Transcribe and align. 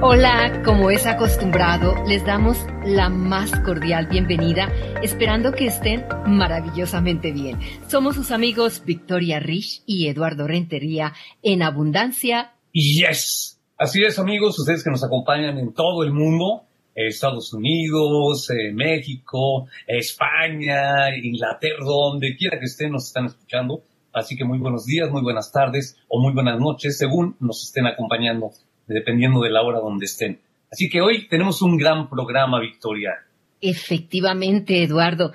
Hola, 0.00 0.62
como 0.64 0.90
es 0.90 1.06
acostumbrado, 1.06 1.94
les 2.06 2.24
damos 2.24 2.56
la 2.84 3.10
más 3.10 3.50
cordial 3.60 4.06
bienvenida, 4.06 4.72
esperando 5.02 5.52
que 5.52 5.66
estén 5.66 6.06
maravillosamente 6.26 7.30
bien. 7.30 7.58
Somos 7.86 8.14
sus 8.14 8.30
amigos 8.30 8.82
Victoria 8.86 9.38
Rich 9.38 9.82
y 9.84 10.08
Eduardo 10.08 10.46
Rentería 10.46 11.12
en 11.42 11.62
Abundancia. 11.62 12.54
Yes. 12.72 13.60
Así 13.76 14.02
es, 14.02 14.18
amigos, 14.18 14.58
ustedes 14.58 14.82
que 14.82 14.90
nos 14.90 15.04
acompañan 15.04 15.58
en 15.58 15.74
todo 15.74 16.04
el 16.04 16.12
mundo, 16.12 16.62
Estados 16.94 17.52
Unidos, 17.52 18.48
eh, 18.50 18.72
México, 18.72 19.66
España, 19.86 21.14
Inglaterra, 21.22 21.84
donde 21.84 22.34
quiera 22.34 22.58
que 22.58 22.64
estén, 22.64 22.92
nos 22.92 23.08
están 23.08 23.26
escuchando. 23.26 23.82
Así 24.14 24.36
que 24.36 24.46
muy 24.46 24.58
buenos 24.58 24.86
días, 24.86 25.10
muy 25.10 25.22
buenas 25.22 25.52
tardes 25.52 25.98
o 26.08 26.18
muy 26.18 26.32
buenas 26.32 26.58
noches, 26.58 26.96
según 26.96 27.36
nos 27.40 27.62
estén 27.64 27.86
acompañando 27.86 28.52
dependiendo 28.86 29.40
de 29.42 29.50
la 29.50 29.62
hora 29.62 29.80
donde 29.80 30.06
estén. 30.06 30.40
Así 30.70 30.88
que 30.88 31.00
hoy 31.00 31.28
tenemos 31.28 31.62
un 31.62 31.76
gran 31.76 32.08
programa, 32.08 32.60
Victoria. 32.60 33.12
Efectivamente, 33.60 34.82
Eduardo. 34.82 35.32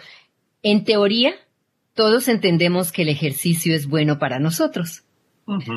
En 0.64 0.84
teoría, 0.84 1.34
todos 1.94 2.28
entendemos 2.28 2.92
que 2.92 3.04
el 3.04 3.10
ejercicio 3.10 3.76
es 3.76 3.88
bueno 3.88 4.20
para 4.20 4.40
nosotros. 4.40 5.04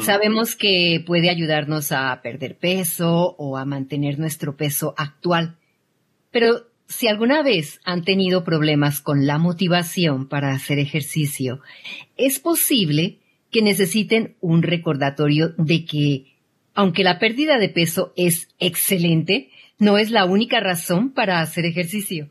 Sabemos 0.00 0.54
que 0.54 1.02
puede 1.04 1.30
ayudarnos 1.30 1.90
a 1.90 2.20
perder 2.22 2.56
peso 2.56 3.34
o 3.38 3.56
a 3.56 3.64
mantener 3.64 4.18
nuestro 4.18 4.56
peso 4.56 4.94
actual. 4.96 5.56
Pero 6.30 6.66
si 6.86 7.08
alguna 7.08 7.42
vez 7.42 7.80
han 7.84 8.04
tenido 8.04 8.44
problemas 8.44 9.00
con 9.00 9.26
la 9.26 9.38
motivación 9.38 10.28
para 10.28 10.52
hacer 10.52 10.78
ejercicio, 10.78 11.60
es 12.16 12.38
posible 12.38 13.18
que 13.50 13.62
necesiten 13.62 14.36
un 14.40 14.62
recordatorio 14.62 15.54
de 15.56 15.84
que 15.84 16.33
aunque 16.74 17.04
la 17.04 17.18
pérdida 17.18 17.58
de 17.58 17.68
peso 17.68 18.12
es 18.16 18.48
excelente, 18.58 19.50
no 19.78 19.98
es 19.98 20.10
la 20.10 20.24
única 20.24 20.60
razón 20.60 21.10
para 21.10 21.40
hacer 21.40 21.64
ejercicio. 21.64 22.30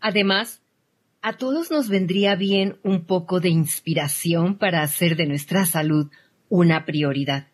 Además, 0.00 0.62
a 1.22 1.34
todos 1.34 1.70
nos 1.70 1.88
vendría 1.88 2.34
bien 2.34 2.78
un 2.82 3.04
poco 3.04 3.40
de 3.40 3.50
inspiración 3.50 4.56
para 4.56 4.82
hacer 4.82 5.16
de 5.16 5.26
nuestra 5.26 5.66
salud 5.66 6.10
una 6.48 6.84
prioridad. 6.84 7.48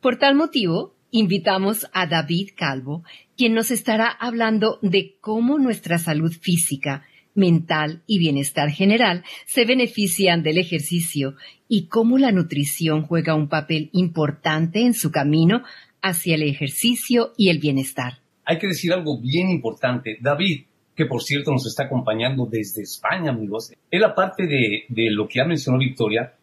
Por 0.00 0.16
tal 0.16 0.34
motivo, 0.34 0.94
invitamos 1.10 1.88
a 1.92 2.06
David 2.06 2.50
Calvo, 2.56 3.04
quien 3.36 3.54
nos 3.54 3.70
estará 3.70 4.06
hablando 4.06 4.78
de 4.82 5.16
cómo 5.20 5.58
nuestra 5.58 5.98
salud 5.98 6.32
física 6.32 7.04
mental 7.34 8.02
y 8.06 8.18
bienestar 8.18 8.70
general 8.70 9.24
se 9.46 9.64
benefician 9.64 10.42
del 10.42 10.58
ejercicio 10.58 11.34
y 11.68 11.86
cómo 11.86 12.18
la 12.18 12.32
nutrición 12.32 13.02
juega 13.02 13.34
un 13.34 13.48
papel 13.48 13.90
importante 13.92 14.80
en 14.80 14.94
su 14.94 15.10
camino 15.10 15.62
hacia 16.02 16.34
el 16.34 16.42
ejercicio 16.42 17.32
y 17.36 17.50
el 17.50 17.58
bienestar. 17.58 18.18
Hay 18.44 18.58
que 18.58 18.66
decir 18.66 18.92
algo 18.92 19.20
bien 19.20 19.50
importante. 19.50 20.18
David, 20.20 20.64
que 20.96 21.06
por 21.06 21.22
cierto 21.22 21.52
nos 21.52 21.66
está 21.66 21.84
acompañando 21.84 22.46
desde 22.46 22.82
España, 22.82 23.30
amigos, 23.30 23.72
él 23.90 24.04
aparte 24.04 24.46
de, 24.46 24.84
de 24.88 25.10
lo 25.10 25.28
que 25.28 25.38
ya 25.38 25.44
mencionó 25.44 25.78
Victoria, 25.78 26.34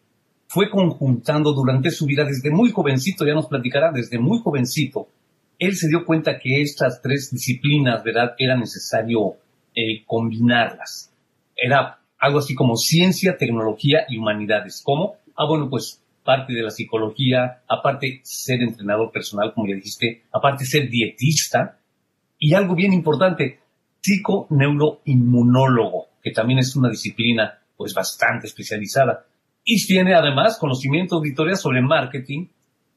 fue 0.46 0.70
conjuntando 0.70 1.52
durante 1.52 1.90
su 1.90 2.06
vida 2.06 2.24
desde 2.24 2.50
muy 2.50 2.70
jovencito, 2.70 3.26
ya 3.26 3.34
nos 3.34 3.48
platicará, 3.48 3.92
desde 3.92 4.18
muy 4.18 4.38
jovencito, 4.42 5.08
él 5.58 5.76
se 5.76 5.88
dio 5.88 6.04
cuenta 6.04 6.38
que 6.38 6.62
estas 6.62 7.02
tres 7.02 7.30
disciplinas, 7.30 8.02
¿verdad?, 8.02 8.34
era 8.38 8.56
necesario 8.56 9.36
eh, 9.78 10.02
combinarlas. 10.06 11.12
Era 11.54 12.00
algo 12.18 12.40
así 12.40 12.56
como 12.56 12.74
ciencia, 12.74 13.36
tecnología 13.36 14.00
y 14.08 14.18
humanidades. 14.18 14.82
¿Cómo? 14.84 15.18
Ah, 15.36 15.46
bueno, 15.46 15.70
pues 15.70 16.02
parte 16.24 16.52
de 16.52 16.62
la 16.62 16.70
psicología, 16.70 17.62
aparte 17.68 18.18
ser 18.24 18.60
entrenador 18.60 19.12
personal, 19.12 19.54
como 19.54 19.68
ya 19.68 19.76
dijiste, 19.76 20.24
aparte 20.32 20.64
ser 20.64 20.90
dietista 20.90 21.78
y 22.40 22.54
algo 22.54 22.74
bien 22.74 22.92
importante, 22.92 23.60
psico-neuroinmunólogo, 24.00 26.08
que 26.22 26.32
también 26.32 26.58
es 26.58 26.74
una 26.74 26.90
disciplina 26.90 27.60
pues 27.76 27.94
bastante 27.94 28.48
especializada. 28.48 29.26
Y 29.64 29.86
tiene 29.86 30.16
además 30.16 30.58
conocimiento 30.58 31.14
auditoria 31.16 31.54
sobre 31.54 31.82
marketing, 31.82 32.48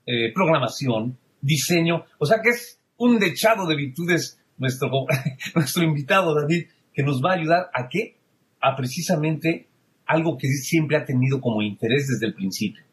eh, 0.08 0.34
programación, 0.34 1.20
diseño, 1.42 2.06
o 2.18 2.26
sea 2.26 2.42
que 2.42 2.50
es 2.50 2.80
un 2.98 3.20
dechado 3.20 3.68
de 3.68 3.76
virtudes 3.76 4.41
nuestro, 4.62 4.90
nuestro 5.56 5.84
invitado 5.84 6.34
David, 6.34 6.68
que 6.94 7.04
nos 7.04 7.22
va 7.22 7.32
a 7.32 7.36
ayudar 7.36 7.70
a 7.74 7.90
qué? 7.90 8.16
A 8.62 8.76
precisamente 8.76 9.68
algo 10.06 10.38
que 10.38 10.48
siempre 10.48 10.98
ha 10.98 11.04
tenido 11.04 11.42
como 11.42 11.62
interés 11.62 12.08
desde 12.08 12.28
el 12.28 12.34
principio, 12.34 12.84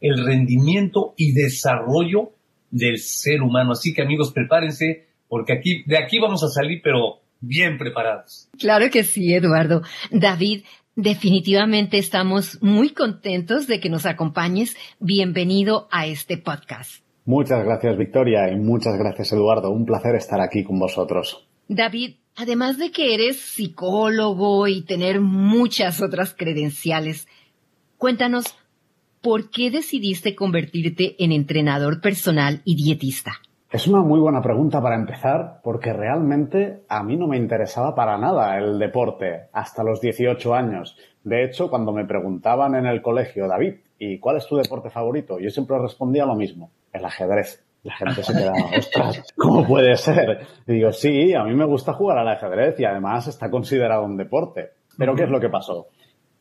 el 0.00 0.24
rendimiento 0.24 1.14
y 1.16 1.32
desarrollo 1.32 2.32
del 2.70 2.98
ser 2.98 3.42
humano. 3.42 3.72
Así 3.72 3.92
que 3.92 4.02
amigos, 4.02 4.32
prepárense, 4.32 5.06
porque 5.28 5.52
aquí, 5.52 5.82
de 5.86 5.98
aquí 5.98 6.18
vamos 6.18 6.42
a 6.42 6.48
salir, 6.48 6.80
pero 6.82 7.20
bien 7.40 7.78
preparados. 7.78 8.48
Claro 8.58 8.90
que 8.90 9.04
sí, 9.04 9.34
Eduardo. 9.34 9.82
David, 10.10 10.62
definitivamente 10.94 11.98
estamos 11.98 12.62
muy 12.62 12.90
contentos 12.90 13.66
de 13.66 13.80
que 13.80 13.90
nos 13.90 14.06
acompañes. 14.06 14.76
Bienvenido 15.00 15.88
a 15.90 16.06
este 16.06 16.38
podcast. 16.38 17.02
Muchas 17.24 17.64
gracias, 17.64 17.96
Victoria, 17.96 18.50
y 18.50 18.56
muchas 18.56 18.98
gracias, 18.98 19.32
Eduardo. 19.32 19.70
Un 19.70 19.86
placer 19.86 20.16
estar 20.16 20.40
aquí 20.40 20.64
con 20.64 20.78
vosotros. 20.78 21.46
David, 21.68 22.16
además 22.34 22.78
de 22.78 22.90
que 22.90 23.14
eres 23.14 23.40
psicólogo 23.40 24.66
y 24.66 24.82
tener 24.82 25.20
muchas 25.20 26.02
otras 26.02 26.34
credenciales, 26.34 27.28
cuéntanos, 27.96 28.56
¿por 29.20 29.50
qué 29.50 29.70
decidiste 29.70 30.34
convertirte 30.34 31.14
en 31.22 31.30
entrenador 31.30 32.00
personal 32.00 32.60
y 32.64 32.74
dietista? 32.74 33.40
Es 33.72 33.86
una 33.86 34.02
muy 34.02 34.20
buena 34.20 34.42
pregunta 34.42 34.82
para 34.82 34.96
empezar, 34.96 35.60
porque 35.62 35.94
realmente 35.94 36.82
a 36.90 37.02
mí 37.02 37.16
no 37.16 37.26
me 37.26 37.38
interesaba 37.38 37.94
para 37.94 38.18
nada 38.18 38.58
el 38.58 38.78
deporte 38.78 39.48
hasta 39.50 39.82
los 39.82 39.98
18 39.98 40.54
años. 40.54 40.98
De 41.24 41.42
hecho, 41.42 41.70
cuando 41.70 41.90
me 41.90 42.04
preguntaban 42.04 42.74
en 42.74 42.84
el 42.84 43.00
colegio, 43.00 43.48
David, 43.48 43.76
¿y 43.98 44.18
cuál 44.18 44.36
es 44.36 44.46
tu 44.46 44.56
deporte 44.56 44.90
favorito? 44.90 45.38
Yo 45.38 45.48
siempre 45.48 45.78
respondía 45.78 46.26
lo 46.26 46.34
mismo, 46.34 46.70
el 46.92 47.02
ajedrez. 47.02 47.64
La 47.82 47.94
gente 47.96 48.22
se 48.22 48.34
quedaba, 48.34 48.58
ostras, 48.78 49.24
¿cómo 49.38 49.66
puede 49.66 49.96
ser? 49.96 50.46
Y 50.66 50.74
digo, 50.74 50.92
sí, 50.92 51.32
a 51.32 51.42
mí 51.42 51.54
me 51.54 51.64
gusta 51.64 51.94
jugar 51.94 52.18
al 52.18 52.28
ajedrez 52.28 52.78
y 52.78 52.84
además 52.84 53.26
está 53.26 53.50
considerado 53.50 54.04
un 54.04 54.18
deporte. 54.18 54.72
Pero 54.98 55.14
¿qué 55.14 55.22
es 55.22 55.30
lo 55.30 55.40
que 55.40 55.48
pasó? 55.48 55.86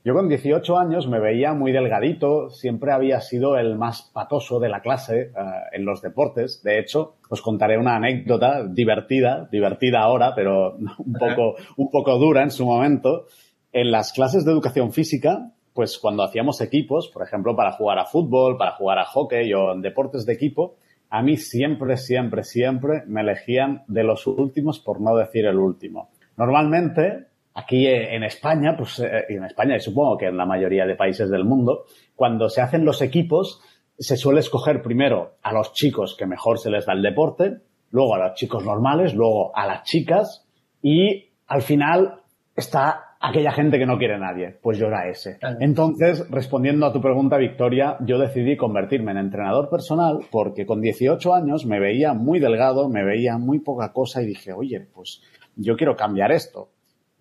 Yo 0.03 0.15
con 0.15 0.27
18 0.27 0.77
años 0.79 1.07
me 1.07 1.19
veía 1.19 1.53
muy 1.53 1.71
delgadito, 1.71 2.49
siempre 2.49 2.91
había 2.91 3.21
sido 3.21 3.55
el 3.55 3.77
más 3.77 4.09
patoso 4.13 4.59
de 4.59 4.67
la 4.67 4.81
clase 4.81 5.21
eh, 5.21 5.31
en 5.73 5.85
los 5.85 6.01
deportes. 6.01 6.63
De 6.63 6.79
hecho, 6.79 7.17
os 7.29 7.41
contaré 7.43 7.77
una 7.77 7.97
anécdota 7.97 8.65
divertida, 8.67 9.47
divertida 9.51 9.99
ahora, 9.99 10.33
pero 10.35 10.75
un 10.97 11.13
poco, 11.13 11.55
un 11.77 11.91
poco 11.91 12.17
dura 12.17 12.41
en 12.41 12.49
su 12.49 12.65
momento. 12.65 13.25
En 13.71 13.91
las 13.91 14.11
clases 14.11 14.43
de 14.43 14.51
educación 14.51 14.91
física, 14.91 15.51
pues 15.73 15.99
cuando 15.99 16.23
hacíamos 16.23 16.61
equipos, 16.61 17.09
por 17.13 17.21
ejemplo, 17.21 17.55
para 17.55 17.73
jugar 17.73 17.99
a 17.99 18.05
fútbol, 18.05 18.57
para 18.57 18.71
jugar 18.71 18.97
a 18.97 19.05
hockey 19.05 19.53
o 19.53 19.71
en 19.71 19.81
deportes 19.81 20.25
de 20.25 20.33
equipo, 20.33 20.77
a 21.11 21.21
mí 21.21 21.37
siempre, 21.37 21.97
siempre, 21.97 22.43
siempre 22.43 23.03
me 23.05 23.21
elegían 23.21 23.83
de 23.87 24.03
los 24.03 24.25
últimos, 24.25 24.79
por 24.79 24.99
no 24.99 25.15
decir 25.15 25.45
el 25.45 25.57
último. 25.57 26.09
Normalmente, 26.37 27.27
aquí 27.53 27.87
en 27.87 28.23
España, 28.23 28.75
pues 28.77 28.99
eh, 28.99 29.25
en 29.29 29.43
España 29.43 29.75
y 29.75 29.79
supongo 29.79 30.17
que 30.17 30.27
en 30.27 30.37
la 30.37 30.45
mayoría 30.45 30.85
de 30.85 30.95
países 30.95 31.29
del 31.29 31.43
mundo, 31.43 31.85
cuando 32.15 32.49
se 32.49 32.61
hacen 32.61 32.85
los 32.85 33.01
equipos, 33.01 33.61
se 33.97 34.17
suele 34.17 34.39
escoger 34.39 34.81
primero 34.81 35.35
a 35.43 35.53
los 35.53 35.73
chicos 35.73 36.15
que 36.17 36.25
mejor 36.25 36.59
se 36.59 36.69
les 36.69 36.85
da 36.85 36.93
el 36.93 37.01
deporte, 37.01 37.57
luego 37.91 38.15
a 38.15 38.29
los 38.29 38.33
chicos 38.35 38.63
normales, 38.63 39.13
luego 39.13 39.55
a 39.55 39.67
las 39.67 39.83
chicas 39.83 40.47
y 40.81 41.29
al 41.47 41.61
final 41.61 42.21
está 42.55 43.11
aquella 43.19 43.51
gente 43.51 43.77
que 43.77 43.85
no 43.85 43.97
quiere 43.97 44.15
a 44.15 44.19
nadie. 44.19 44.57
Pues 44.61 44.77
yo 44.77 44.87
era 44.87 45.07
ese. 45.07 45.37
Entonces, 45.59 46.27
respondiendo 46.29 46.85
a 46.85 46.93
tu 46.93 47.01
pregunta, 47.01 47.37
Victoria, 47.37 47.97
yo 48.01 48.17
decidí 48.17 48.57
convertirme 48.57 49.11
en 49.11 49.17
entrenador 49.17 49.69
personal 49.69 50.21
porque 50.31 50.65
con 50.65 50.81
18 50.81 51.33
años 51.33 51.65
me 51.65 51.79
veía 51.79 52.13
muy 52.13 52.39
delgado, 52.39 52.89
me 52.89 53.03
veía 53.03 53.37
muy 53.37 53.59
poca 53.59 53.93
cosa 53.93 54.23
y 54.23 54.25
dije, 54.25 54.53
oye, 54.53 54.87
pues 54.93 55.21
yo 55.55 55.75
quiero 55.75 55.95
cambiar 55.95 56.31
esto. 56.31 56.69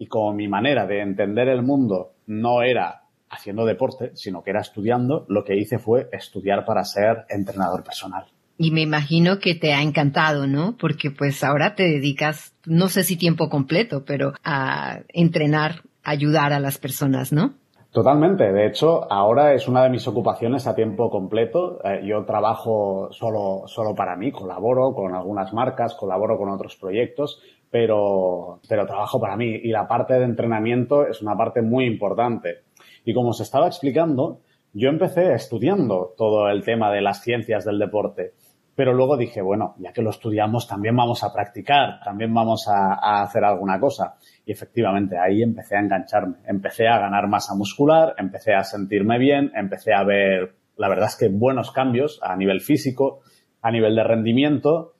Y 0.00 0.06
como 0.06 0.32
mi 0.32 0.49
manera 0.49 0.87
de 0.87 1.02
entender 1.02 1.47
el 1.49 1.62
mundo 1.62 2.14
no 2.26 2.62
era 2.62 3.02
haciendo 3.29 3.67
deporte, 3.67 4.12
sino 4.14 4.43
que 4.43 4.49
era 4.49 4.61
estudiando, 4.61 5.26
lo 5.29 5.44
que 5.44 5.56
hice 5.56 5.79
fue 5.79 6.08
estudiar 6.11 6.64
para 6.64 6.82
ser 6.85 7.26
entrenador 7.29 7.85
personal. 7.85 8.25
Y 8.56 8.70
me 8.70 8.81
imagino 8.81 9.38
que 9.38 9.55
te 9.55 9.75
ha 9.75 9.82
encantado, 9.82 10.47
¿no? 10.47 10.76
Porque 10.79 11.11
pues 11.11 11.44
ahora 11.44 11.75
te 11.75 11.82
dedicas, 11.82 12.55
no 12.64 12.88
sé 12.88 13.05
si 13.05 13.19
tiempo 13.19 13.50
completo, 13.50 14.05
pero 14.06 14.32
a 14.43 15.00
entrenar 15.08 15.82
ayudar 16.02 16.55
a 16.55 16.61
las 16.61 16.79
personas, 16.79 17.31
¿no? 17.31 17.55
Totalmente. 17.93 18.52
De 18.52 18.67
hecho, 18.67 19.12
ahora 19.12 19.52
es 19.52 19.67
una 19.67 19.82
de 19.82 19.91
mis 19.91 20.06
ocupaciones 20.06 20.67
a 20.67 20.76
tiempo 20.76 21.11
completo. 21.11 21.81
Eh, 21.85 22.02
yo 22.05 22.25
trabajo 22.25 23.08
solo, 23.11 23.64
solo 23.67 23.94
para 23.94 24.17
mí, 24.17 24.31
colaboro 24.31 24.94
con 24.94 25.14
algunas 25.14 25.52
marcas, 25.52 25.94
colaboro 25.94 26.38
con 26.38 26.50
otros 26.50 26.76
proyectos, 26.76 27.43
pero, 27.70 28.61
pero 28.69 28.87
trabajo 28.87 29.20
para 29.20 29.37
mí. 29.37 29.61
Y 29.62 29.70
la 29.70 29.87
parte 29.87 30.14
de 30.14 30.25
entrenamiento 30.25 31.06
es 31.06 31.22
una 31.22 31.37
parte 31.37 31.62
muy 31.62 31.87
importante. 31.87 32.64
Y 33.05 33.14
como 33.14 33.31
os 33.31 33.40
estaba 33.40 33.67
explicando, 33.67 34.40
yo 34.72 34.88
empecé 34.88 35.32
estudiando 35.32 36.14
todo 36.17 36.49
el 36.49 36.64
tema 36.64 36.93
de 36.93 37.00
las 37.00 37.22
ciencias 37.22 37.64
del 37.64 37.78
deporte. 37.78 38.34
Pero 38.75 38.94
luego 38.94 39.17
dije, 39.17 39.43
bueno, 39.43 39.75
ya 39.78 39.93
que 39.93 40.00
lo 40.00 40.11
estudiamos, 40.11 40.67
también 40.67 40.96
vamos 40.96 41.22
a 41.22 41.32
practicar, 41.32 42.00
también 42.02 42.32
vamos 42.32 42.67
a, 42.69 42.94
a 42.94 43.22
hacer 43.22 43.44
alguna 43.44 43.78
cosa. 43.78 44.16
Y 44.46 44.52
efectivamente 44.52 45.19
ahí 45.19 45.43
empecé 45.43 45.76
a 45.76 45.81
engancharme, 45.81 46.37
empecé 46.46 46.88
a 46.88 46.99
ganar 46.99 47.28
masa 47.28 47.55
muscular, 47.55 48.14
empecé 48.16 48.55
a 48.55 48.64
sentirme 48.64 49.19
bien, 49.19 49.52
empecé 49.55 49.93
a 49.93 50.02
ver, 50.05 50.55
la 50.76 50.88
verdad 50.88 51.08
es 51.08 51.16
que 51.16 51.28
buenos 51.28 51.73
cambios 51.73 52.20
a 52.23 52.34
nivel 52.37 52.61
físico, 52.61 53.20
a 53.61 53.70
nivel 53.70 53.94
de 53.94 54.05
rendimiento. 54.05 54.94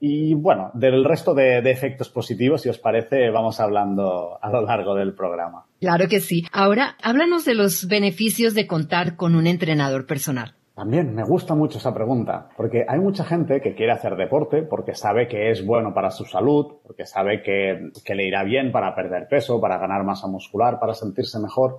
Y 0.00 0.34
bueno, 0.34 0.70
del 0.74 1.04
resto 1.04 1.34
de, 1.34 1.60
de, 1.60 1.70
efectos 1.72 2.08
positivos, 2.08 2.62
si 2.62 2.68
os 2.68 2.78
parece, 2.78 3.30
vamos 3.30 3.58
hablando 3.58 4.38
a 4.40 4.48
lo 4.48 4.62
largo 4.62 4.94
del 4.94 5.12
programa. 5.12 5.64
Claro 5.80 6.06
que 6.08 6.20
sí. 6.20 6.44
Ahora, 6.52 6.96
háblanos 7.02 7.44
de 7.44 7.54
los 7.54 7.88
beneficios 7.88 8.54
de 8.54 8.68
contar 8.68 9.16
con 9.16 9.34
un 9.34 9.48
entrenador 9.48 10.06
personal. 10.06 10.54
También 10.78 11.12
me 11.12 11.24
gusta 11.24 11.56
mucho 11.56 11.78
esa 11.78 11.92
pregunta, 11.92 12.50
porque 12.56 12.84
hay 12.86 13.00
mucha 13.00 13.24
gente 13.24 13.60
que 13.60 13.74
quiere 13.74 13.90
hacer 13.90 14.14
deporte 14.14 14.62
porque 14.62 14.94
sabe 14.94 15.26
que 15.26 15.50
es 15.50 15.66
bueno 15.66 15.92
para 15.92 16.12
su 16.12 16.24
salud, 16.24 16.76
porque 16.84 17.04
sabe 17.04 17.42
que, 17.42 17.90
que, 18.04 18.14
le 18.14 18.28
irá 18.28 18.44
bien 18.44 18.70
para 18.70 18.94
perder 18.94 19.26
peso, 19.26 19.60
para 19.60 19.78
ganar 19.78 20.04
masa 20.04 20.28
muscular, 20.28 20.78
para 20.78 20.94
sentirse 20.94 21.40
mejor, 21.40 21.78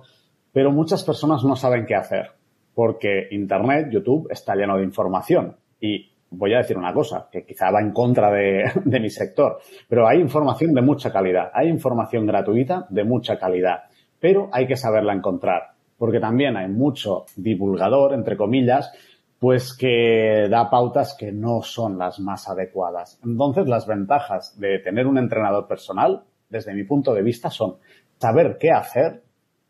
pero 0.52 0.70
muchas 0.70 1.02
personas 1.02 1.42
no 1.44 1.56
saben 1.56 1.86
qué 1.86 1.94
hacer, 1.94 2.32
porque 2.74 3.28
Internet, 3.30 3.88
YouTube, 3.90 4.28
está 4.30 4.54
lleno 4.54 4.76
de 4.76 4.84
información. 4.84 5.56
Y 5.80 6.12
voy 6.30 6.54
a 6.54 6.58
decir 6.58 6.78
una 6.78 6.92
cosa, 6.92 7.28
que 7.30 7.44
quizá 7.44 7.70
va 7.70 7.80
en 7.80 7.92
contra 7.92 8.30
de, 8.30 8.70
mi 8.84 9.10
sector, 9.10 9.58
pero 9.88 10.06
hay 10.06 10.20
información 10.20 10.72
de 10.74 10.82
mucha 10.82 11.12
calidad, 11.12 11.50
hay 11.52 11.68
información 11.68 12.26
gratuita 12.26 12.86
de 12.88 13.04
mucha 13.04 13.38
calidad, 13.38 13.84
pero 14.18 14.48
hay 14.52 14.66
que 14.66 14.76
saberla 14.76 15.12
encontrar 15.12 15.74
porque 16.00 16.18
también 16.18 16.56
hay 16.56 16.66
mucho 16.66 17.26
divulgador, 17.36 18.14
entre 18.14 18.34
comillas, 18.34 18.90
pues 19.38 19.76
que 19.76 20.48
da 20.48 20.70
pautas 20.70 21.14
que 21.14 21.30
no 21.30 21.60
son 21.60 21.98
las 21.98 22.18
más 22.20 22.48
adecuadas. 22.48 23.20
Entonces, 23.22 23.68
las 23.68 23.86
ventajas 23.86 24.58
de 24.58 24.78
tener 24.78 25.06
un 25.06 25.18
entrenador 25.18 25.68
personal, 25.68 26.22
desde 26.48 26.72
mi 26.72 26.84
punto 26.84 27.12
de 27.12 27.20
vista, 27.20 27.50
son 27.50 27.76
saber 28.18 28.56
qué 28.58 28.70
hacer, 28.70 29.22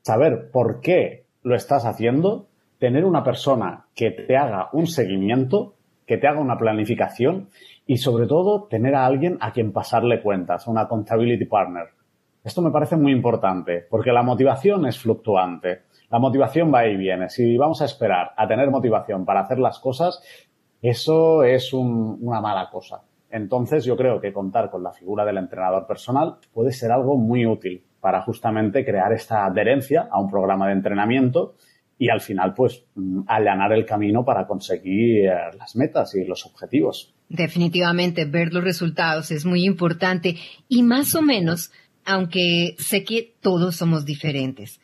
saber 0.03 0.53
por 0.53 0.81
qué 0.81 1.25
lo 1.43 1.57
estás 1.57 1.85
haciendo, 1.85 2.47
tener 2.79 3.05
una 3.05 3.25
persona 3.25 3.87
que 3.93 4.13
te 4.13 4.37
haga 4.37 4.69
un 4.73 4.87
seguimiento, 4.87 5.75
que 6.11 6.19
te 6.19 6.27
haga 6.27 6.41
una 6.41 6.59
planificación 6.59 7.51
y 7.87 7.99
sobre 7.99 8.27
todo 8.27 8.65
tener 8.65 8.97
a 8.97 9.07
alguien 9.07 9.39
a 9.41 9.53
quien 9.53 9.71
pasarle 9.73 10.21
cuentas, 10.21 10.67
una 10.67 10.81
accountability 10.81 11.45
partner. 11.45 11.87
Esto 12.43 12.63
me 12.63 12.73
parece 12.73 12.97
muy 12.97 13.13
importante 13.13 13.87
porque 13.89 14.11
la 14.11 14.25
motivación 14.25 14.87
es 14.87 14.99
fluctuante. 14.99 15.83
La 16.11 16.19
motivación 16.19 16.75
va 16.75 16.85
y 16.89 16.97
viene. 16.97 17.29
Si 17.29 17.57
vamos 17.57 17.81
a 17.81 17.85
esperar 17.85 18.33
a 18.37 18.49
tener 18.49 18.69
motivación 18.73 19.25
para 19.25 19.43
hacer 19.43 19.61
las 19.61 19.79
cosas, 19.79 20.21
eso 20.83 21.45
es 21.45 21.73
un, 21.73 22.19
una 22.21 22.41
mala 22.41 22.69
cosa. 22.71 23.03
Entonces 23.31 23.85
yo 23.85 23.97
creo 23.97 24.21
que 24.21 24.33
contar 24.33 24.69
con 24.69 24.83
la 24.83 24.91
figura 24.91 25.25
del 25.25 25.39
entrenador 25.39 25.87
personal 25.87 26.39
puede 26.53 26.73
ser 26.73 26.91
algo 26.91 27.17
muy 27.17 27.47
útil 27.47 27.85
para 28.01 28.23
justamente 28.23 28.85
crear 28.85 29.13
esta 29.13 29.45
adherencia 29.45 30.09
a 30.11 30.19
un 30.19 30.29
programa 30.29 30.67
de 30.67 30.73
entrenamiento 30.73 31.55
y 32.01 32.09
al 32.09 32.23
final 32.23 32.55
pues 32.55 32.83
allanar 33.29 33.73
el 33.75 33.85
camino 33.85 34.25
para 34.25 34.47
conseguir 34.47 35.27
las 35.57 35.77
metas 35.77 36.15
y 36.17 36.25
los 36.25 36.47
objetivos. 36.47 37.15
Definitivamente 37.29 38.25
ver 38.25 38.53
los 38.53 38.65
resultados 38.65 39.31
es 39.31 39.45
muy 39.45 39.65
importante 39.65 40.37
y 40.67 40.83
más 40.83 41.15
o 41.15 41.21
menos, 41.21 41.71
aunque 42.05 42.75
sé 42.79 43.05
que 43.05 43.35
todos 43.41 43.77
somos 43.77 44.07
diferentes, 44.07 44.81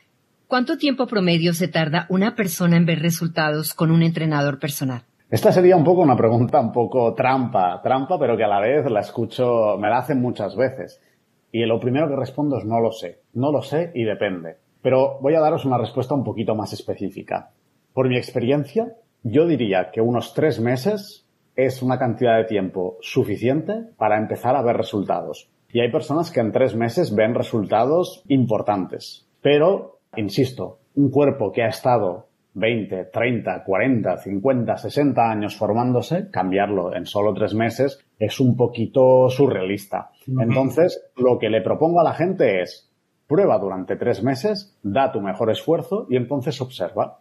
¿Cuánto 0.49 0.79
tiempo 0.79 1.09
promedio 1.09 1.53
se 1.55 1.67
tarda 1.67 2.07
una 2.09 2.37
persona 2.37 2.77
en 2.77 2.87
ver 2.87 3.01
resultados 3.01 3.75
con 3.75 3.91
un 3.91 4.05
entrenador 4.05 4.61
personal? 4.61 5.03
Esta 5.29 5.51
sería 5.51 5.75
un 5.75 5.83
poco 5.83 6.03
una 6.03 6.17
pregunta 6.17 6.61
un 6.61 6.71
poco 6.71 7.15
trampa, 7.15 7.81
trampa, 7.83 8.17
pero 8.17 8.37
que 8.37 8.45
a 8.45 8.49
la 8.49 8.61
vez 8.61 8.89
la 8.89 9.01
escucho, 9.01 9.77
me 9.77 9.89
la 9.89 9.99
hacen 9.99 10.21
muchas 10.23 10.55
veces. 10.55 11.03
Y 11.51 11.67
lo 11.67 11.81
primero 11.81 12.09
que 12.09 12.15
respondo 12.15 12.59
es 12.59 12.65
no 12.65 12.79
lo 12.79 12.93
sé. 12.93 13.23
No 13.33 13.51
lo 13.51 13.61
sé 13.61 13.91
y 13.93 14.05
depende. 14.05 14.59
Pero 14.87 15.19
voy 15.21 15.35
a 15.35 15.41
daros 15.41 15.65
una 15.65 15.79
respuesta 15.79 16.15
un 16.15 16.23
poquito 16.23 16.55
más 16.55 16.73
específica. 16.73 17.51
Por 17.93 18.09
mi 18.09 18.17
experiencia, 18.17 18.95
yo 19.25 19.45
diría 19.45 19.91
que 19.91 20.01
unos 20.01 20.33
tres 20.33 20.61
meses 20.61 21.27
es 21.57 21.83
una 21.83 21.99
cantidad 21.99 22.37
de 22.37 22.45
tiempo 22.45 22.97
suficiente 23.01 23.73
para 23.97 24.17
empezar 24.17 24.55
a 24.55 24.63
ver 24.63 24.77
resultados. 24.77 25.51
Y 25.73 25.81
hay 25.81 25.91
personas 25.91 26.31
que 26.31 26.39
en 26.39 26.53
tres 26.53 26.77
meses 26.77 27.13
ven 27.17 27.35
resultados 27.35 28.23
importantes. 28.29 29.27
Pero 29.43 29.97
Insisto, 30.17 30.79
un 30.95 31.11
cuerpo 31.11 31.53
que 31.53 31.63
ha 31.63 31.69
estado 31.69 32.29
20, 32.55 33.07
30, 33.07 33.65
40, 33.65 34.17
50, 34.17 34.77
60 34.77 35.31
años 35.31 35.57
formándose, 35.57 36.31
cambiarlo 36.31 36.95
en 36.95 37.05
solo 37.05 37.35
tres 37.35 37.55
meses 37.55 38.03
es 38.19 38.41
un 38.41 38.57
poquito 38.57 39.29
surrealista. 39.29 40.11
Entonces, 40.27 41.11
lo 41.17 41.39
que 41.39 41.51
le 41.51 41.61
propongo 41.61 42.01
a 42.01 42.05
la 42.05 42.15
gente 42.15 42.63
es, 42.63 42.86
prueba 43.27 43.59
durante 43.59 43.97
tres 43.97 44.23
meses, 44.23 44.79
da 44.83 45.13
tu 45.13 45.21
mejor 45.21 45.51
esfuerzo 45.51 46.07
y 46.09 46.17
entonces 46.17 46.61
observa. 46.61 47.19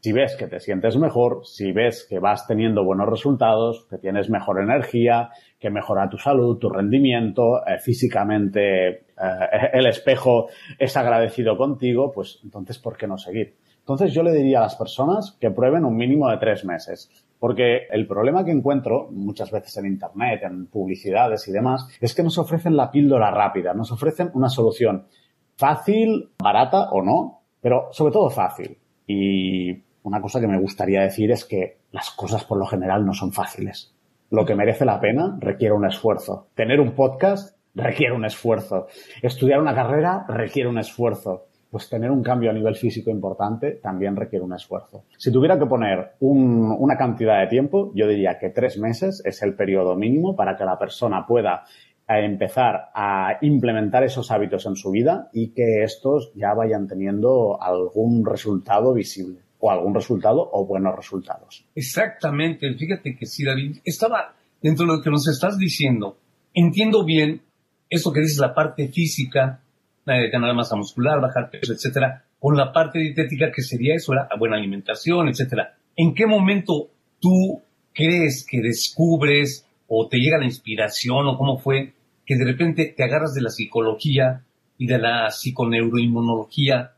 Si 0.00 0.12
ves 0.12 0.36
que 0.36 0.48
te 0.48 0.60
sientes 0.60 0.98
mejor, 0.98 1.46
si 1.46 1.72
ves 1.72 2.06
que 2.06 2.18
vas 2.18 2.46
teniendo 2.46 2.84
buenos 2.84 3.08
resultados, 3.08 3.86
que 3.88 3.96
tienes 3.96 4.28
mejor 4.28 4.60
energía, 4.60 5.30
que 5.58 5.70
mejora 5.70 6.10
tu 6.10 6.18
salud, 6.18 6.58
tu 6.58 6.68
rendimiento, 6.68 7.66
eh, 7.66 7.78
físicamente 7.80 8.88
eh, 8.88 9.00
el 9.72 9.86
espejo 9.86 10.48
es 10.78 10.94
agradecido 10.96 11.56
contigo, 11.56 12.12
pues 12.12 12.40
entonces, 12.44 12.78
¿por 12.78 12.98
qué 12.98 13.06
no 13.06 13.16
seguir? 13.16 13.54
Entonces 13.78 14.12
yo 14.12 14.22
le 14.22 14.32
diría 14.32 14.58
a 14.58 14.62
las 14.62 14.76
personas 14.76 15.36
que 15.40 15.50
prueben 15.50 15.84
un 15.84 15.96
mínimo 15.96 16.28
de 16.28 16.38
tres 16.38 16.64
meses. 16.64 17.10
Porque 17.38 17.86
el 17.90 18.06
problema 18.06 18.42
que 18.42 18.50
encuentro 18.50 19.08
muchas 19.10 19.50
veces 19.50 19.76
en 19.76 19.84
Internet, 19.84 20.40
en 20.44 20.66
publicidades 20.66 21.46
y 21.48 21.52
demás, 21.52 21.86
es 22.00 22.14
que 22.14 22.22
nos 22.22 22.38
ofrecen 22.38 22.76
la 22.76 22.90
píldora 22.90 23.30
rápida, 23.30 23.74
nos 23.74 23.92
ofrecen 23.92 24.30
una 24.32 24.48
solución 24.48 25.06
fácil, 25.56 26.30
barata 26.38 26.90
o 26.90 27.02
no, 27.02 27.40
pero 27.60 27.88
sobre 27.92 28.12
todo 28.12 28.30
fácil. 28.30 28.76
Y 29.06 29.72
una 30.02 30.20
cosa 30.20 30.40
que 30.40 30.46
me 30.46 30.60
gustaría 30.60 31.02
decir 31.02 31.30
es 31.30 31.44
que 31.44 31.78
las 31.92 32.10
cosas 32.10 32.44
por 32.44 32.58
lo 32.58 32.66
general 32.66 33.04
no 33.04 33.12
son 33.12 33.32
fáciles. 33.32 33.94
Lo 34.30 34.44
que 34.44 34.54
merece 34.54 34.84
la 34.84 35.00
pena 35.00 35.36
requiere 35.40 35.74
un 35.74 35.86
esfuerzo. 35.86 36.48
Tener 36.54 36.80
un 36.80 36.92
podcast 36.92 37.56
requiere 37.74 38.14
un 38.14 38.24
esfuerzo. 38.24 38.86
Estudiar 39.22 39.60
una 39.60 39.74
carrera 39.74 40.24
requiere 40.28 40.68
un 40.68 40.78
esfuerzo. 40.78 41.46
Pues 41.70 41.88
tener 41.88 42.10
un 42.10 42.22
cambio 42.22 42.50
a 42.50 42.52
nivel 42.52 42.76
físico 42.76 43.10
importante 43.10 43.72
también 43.82 44.14
requiere 44.14 44.44
un 44.44 44.52
esfuerzo. 44.52 45.04
Si 45.16 45.32
tuviera 45.32 45.58
que 45.58 45.66
poner 45.66 46.12
un, 46.20 46.74
una 46.78 46.96
cantidad 46.96 47.40
de 47.40 47.48
tiempo, 47.48 47.90
yo 47.94 48.06
diría 48.06 48.38
que 48.38 48.50
tres 48.50 48.78
meses 48.78 49.20
es 49.24 49.42
el 49.42 49.54
periodo 49.54 49.96
mínimo 49.96 50.36
para 50.36 50.56
que 50.56 50.64
la 50.64 50.78
persona 50.78 51.26
pueda 51.26 51.64
eh, 52.06 52.24
empezar 52.24 52.90
a 52.94 53.38
implementar 53.40 54.04
esos 54.04 54.30
hábitos 54.30 54.66
en 54.66 54.76
su 54.76 54.90
vida 54.90 55.30
y 55.32 55.52
que 55.52 55.82
estos 55.82 56.32
ya 56.34 56.52
vayan 56.54 56.86
teniendo 56.86 57.60
algún 57.62 58.24
resultado 58.26 58.92
visible 58.92 59.40
o 59.58 59.70
algún 59.70 59.94
resultado 59.94 60.48
o 60.52 60.66
buenos 60.66 60.94
resultados. 60.94 61.64
Exactamente, 61.74 62.74
fíjate 62.74 63.16
que 63.16 63.24
sí, 63.24 63.44
David, 63.44 63.78
estaba 63.84 64.34
dentro 64.60 64.84
de 64.86 64.96
lo 64.96 65.02
que 65.02 65.10
nos 65.10 65.26
estás 65.28 65.56
diciendo. 65.56 66.18
Entiendo 66.52 67.04
bien 67.04 67.40
eso 67.88 68.12
que 68.12 68.20
dices, 68.20 68.38
la 68.38 68.54
parte 68.54 68.88
física, 68.88 69.62
ganar 70.04 70.54
masa 70.54 70.76
muscular, 70.76 71.20
bajar 71.20 71.50
peso, 71.50 71.72
etcétera, 71.72 72.24
con 72.38 72.56
la 72.56 72.72
parte 72.72 72.98
dietética 72.98 73.50
que 73.50 73.62
sería 73.62 73.94
eso, 73.94 74.12
la 74.12 74.28
buena 74.38 74.56
alimentación, 74.56 75.28
etcétera. 75.28 75.76
¿En 75.96 76.14
qué 76.14 76.26
momento 76.26 76.90
tú 77.18 77.62
crees 77.94 78.46
que 78.46 78.60
descubres 78.60 79.66
o 79.88 80.08
te 80.08 80.18
llega 80.18 80.38
la 80.38 80.44
inspiración 80.44 81.26
o 81.26 81.38
cómo 81.38 81.56
fue 81.56 81.93
que 82.26 82.36
de 82.36 82.44
repente 82.44 82.94
te 82.96 83.04
agarras 83.04 83.34
de 83.34 83.42
la 83.42 83.50
psicología 83.50 84.44
y 84.78 84.86
de 84.86 84.98
la 84.98 85.30
psiconeuroinmunología 85.30 86.92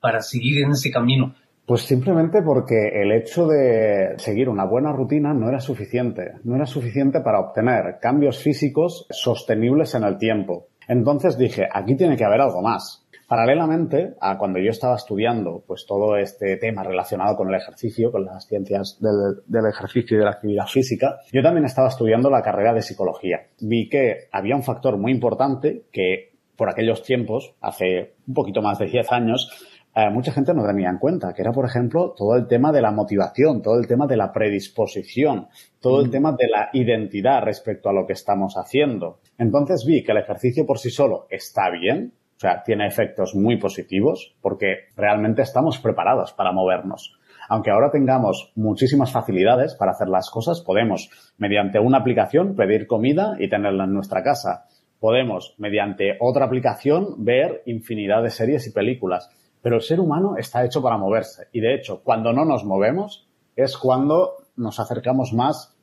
para 0.00 0.20
seguir 0.20 0.62
en 0.62 0.72
ese 0.72 0.90
camino? 0.90 1.34
Pues 1.66 1.82
simplemente 1.82 2.42
porque 2.42 2.88
el 2.92 3.10
hecho 3.12 3.46
de 3.46 4.14
seguir 4.18 4.50
una 4.50 4.66
buena 4.66 4.92
rutina 4.92 5.32
no 5.32 5.48
era 5.48 5.60
suficiente. 5.60 6.32
No 6.44 6.56
era 6.56 6.66
suficiente 6.66 7.20
para 7.20 7.40
obtener 7.40 7.98
cambios 8.00 8.42
físicos 8.42 9.06
sostenibles 9.10 9.94
en 9.94 10.04
el 10.04 10.18
tiempo. 10.18 10.66
Entonces 10.86 11.38
dije, 11.38 11.66
aquí 11.72 11.96
tiene 11.96 12.16
que 12.16 12.24
haber 12.24 12.42
algo 12.42 12.60
más. 12.60 13.03
Paralelamente 13.28 14.14
a 14.20 14.36
cuando 14.38 14.58
yo 14.58 14.70
estaba 14.70 14.96
estudiando 14.96 15.62
pues 15.66 15.86
todo 15.86 16.16
este 16.16 16.56
tema 16.56 16.82
relacionado 16.82 17.36
con 17.36 17.48
el 17.48 17.54
ejercicio, 17.54 18.12
con 18.12 18.24
las 18.24 18.46
ciencias 18.46 18.98
del, 19.00 19.42
del, 19.46 19.70
ejercicio 19.70 20.16
y 20.16 20.18
de 20.18 20.24
la 20.24 20.32
actividad 20.32 20.66
física, 20.66 21.18
yo 21.32 21.42
también 21.42 21.64
estaba 21.64 21.88
estudiando 21.88 22.30
la 22.30 22.42
carrera 22.42 22.72
de 22.72 22.82
psicología. 22.82 23.46
Vi 23.60 23.88
que 23.88 24.28
había 24.32 24.56
un 24.56 24.62
factor 24.62 24.98
muy 24.98 25.12
importante 25.12 25.84
que 25.90 26.34
por 26.56 26.68
aquellos 26.68 27.02
tiempos, 27.02 27.54
hace 27.60 28.14
un 28.26 28.34
poquito 28.34 28.62
más 28.62 28.78
de 28.78 28.86
10 28.86 29.12
años, 29.12 29.50
eh, 29.96 30.10
mucha 30.10 30.32
gente 30.32 30.52
no 30.54 30.66
tenía 30.66 30.90
en 30.90 30.98
cuenta, 30.98 31.32
que 31.32 31.42
era, 31.42 31.52
por 31.52 31.64
ejemplo, 31.64 32.14
todo 32.16 32.34
el 32.36 32.48
tema 32.48 32.72
de 32.72 32.82
la 32.82 32.90
motivación, 32.90 33.62
todo 33.62 33.78
el 33.78 33.86
tema 33.86 34.06
de 34.06 34.16
la 34.16 34.32
predisposición, 34.32 35.48
todo 35.80 36.00
el 36.00 36.08
mm. 36.08 36.10
tema 36.10 36.32
de 36.32 36.48
la 36.48 36.70
identidad 36.72 37.42
respecto 37.42 37.88
a 37.88 37.92
lo 37.92 38.06
que 38.06 38.14
estamos 38.14 38.54
haciendo. 38.56 39.20
Entonces 39.38 39.84
vi 39.86 40.02
que 40.02 40.12
el 40.12 40.18
ejercicio 40.18 40.66
por 40.66 40.78
sí 40.78 40.90
solo 40.90 41.26
está 41.30 41.70
bien, 41.70 42.12
o 42.36 42.40
sea, 42.40 42.62
tiene 42.62 42.86
efectos 42.86 43.34
muy 43.34 43.56
positivos, 43.56 44.36
porque 44.40 44.88
realmente 44.96 45.42
estamos 45.42 45.78
preparados 45.78 46.32
para 46.32 46.52
movernos. 46.52 47.18
Aunque 47.48 47.70
ahora 47.70 47.90
tengamos 47.90 48.52
muchísimas 48.54 49.12
facilidades 49.12 49.74
para 49.74 49.92
hacer 49.92 50.08
las 50.08 50.30
cosas, 50.30 50.62
podemos, 50.62 51.10
mediante 51.38 51.78
una 51.78 51.98
aplicación, 51.98 52.56
pedir 52.56 52.86
comida 52.86 53.34
y 53.38 53.48
tenerla 53.48 53.84
en 53.84 53.94
nuestra 53.94 54.22
casa. 54.22 54.66
Podemos, 54.98 55.54
mediante 55.58 56.16
otra 56.20 56.46
aplicación, 56.46 57.24
ver 57.24 57.62
infinidad 57.66 58.22
de 58.22 58.30
series 58.30 58.66
y 58.66 58.72
películas. 58.72 59.30
Pero 59.62 59.76
el 59.76 59.82
ser 59.82 60.00
humano 60.00 60.36
está 60.36 60.64
hecho 60.64 60.82
para 60.82 60.98
moverse. 60.98 61.48
Y 61.52 61.60
de 61.60 61.74
hecho, 61.74 62.02
cuando 62.02 62.32
no 62.32 62.44
nos 62.44 62.64
movemos, 62.64 63.28
es 63.56 63.76
cuando 63.76 64.34
nos 64.56 64.80
acercamos 64.80 65.32
más 65.32 65.76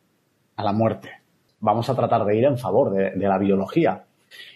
a 0.56 0.64
la 0.64 0.74
muerte. 0.74 1.10
Vamos 1.60 1.90
a 1.90 1.96
tratar 1.96 2.26
de 2.26 2.38
ir 2.38 2.46
en 2.46 2.58
favor 2.58 2.92
de, 2.92 3.12
de 3.12 3.28
la 3.28 3.38
biología. 3.38 4.06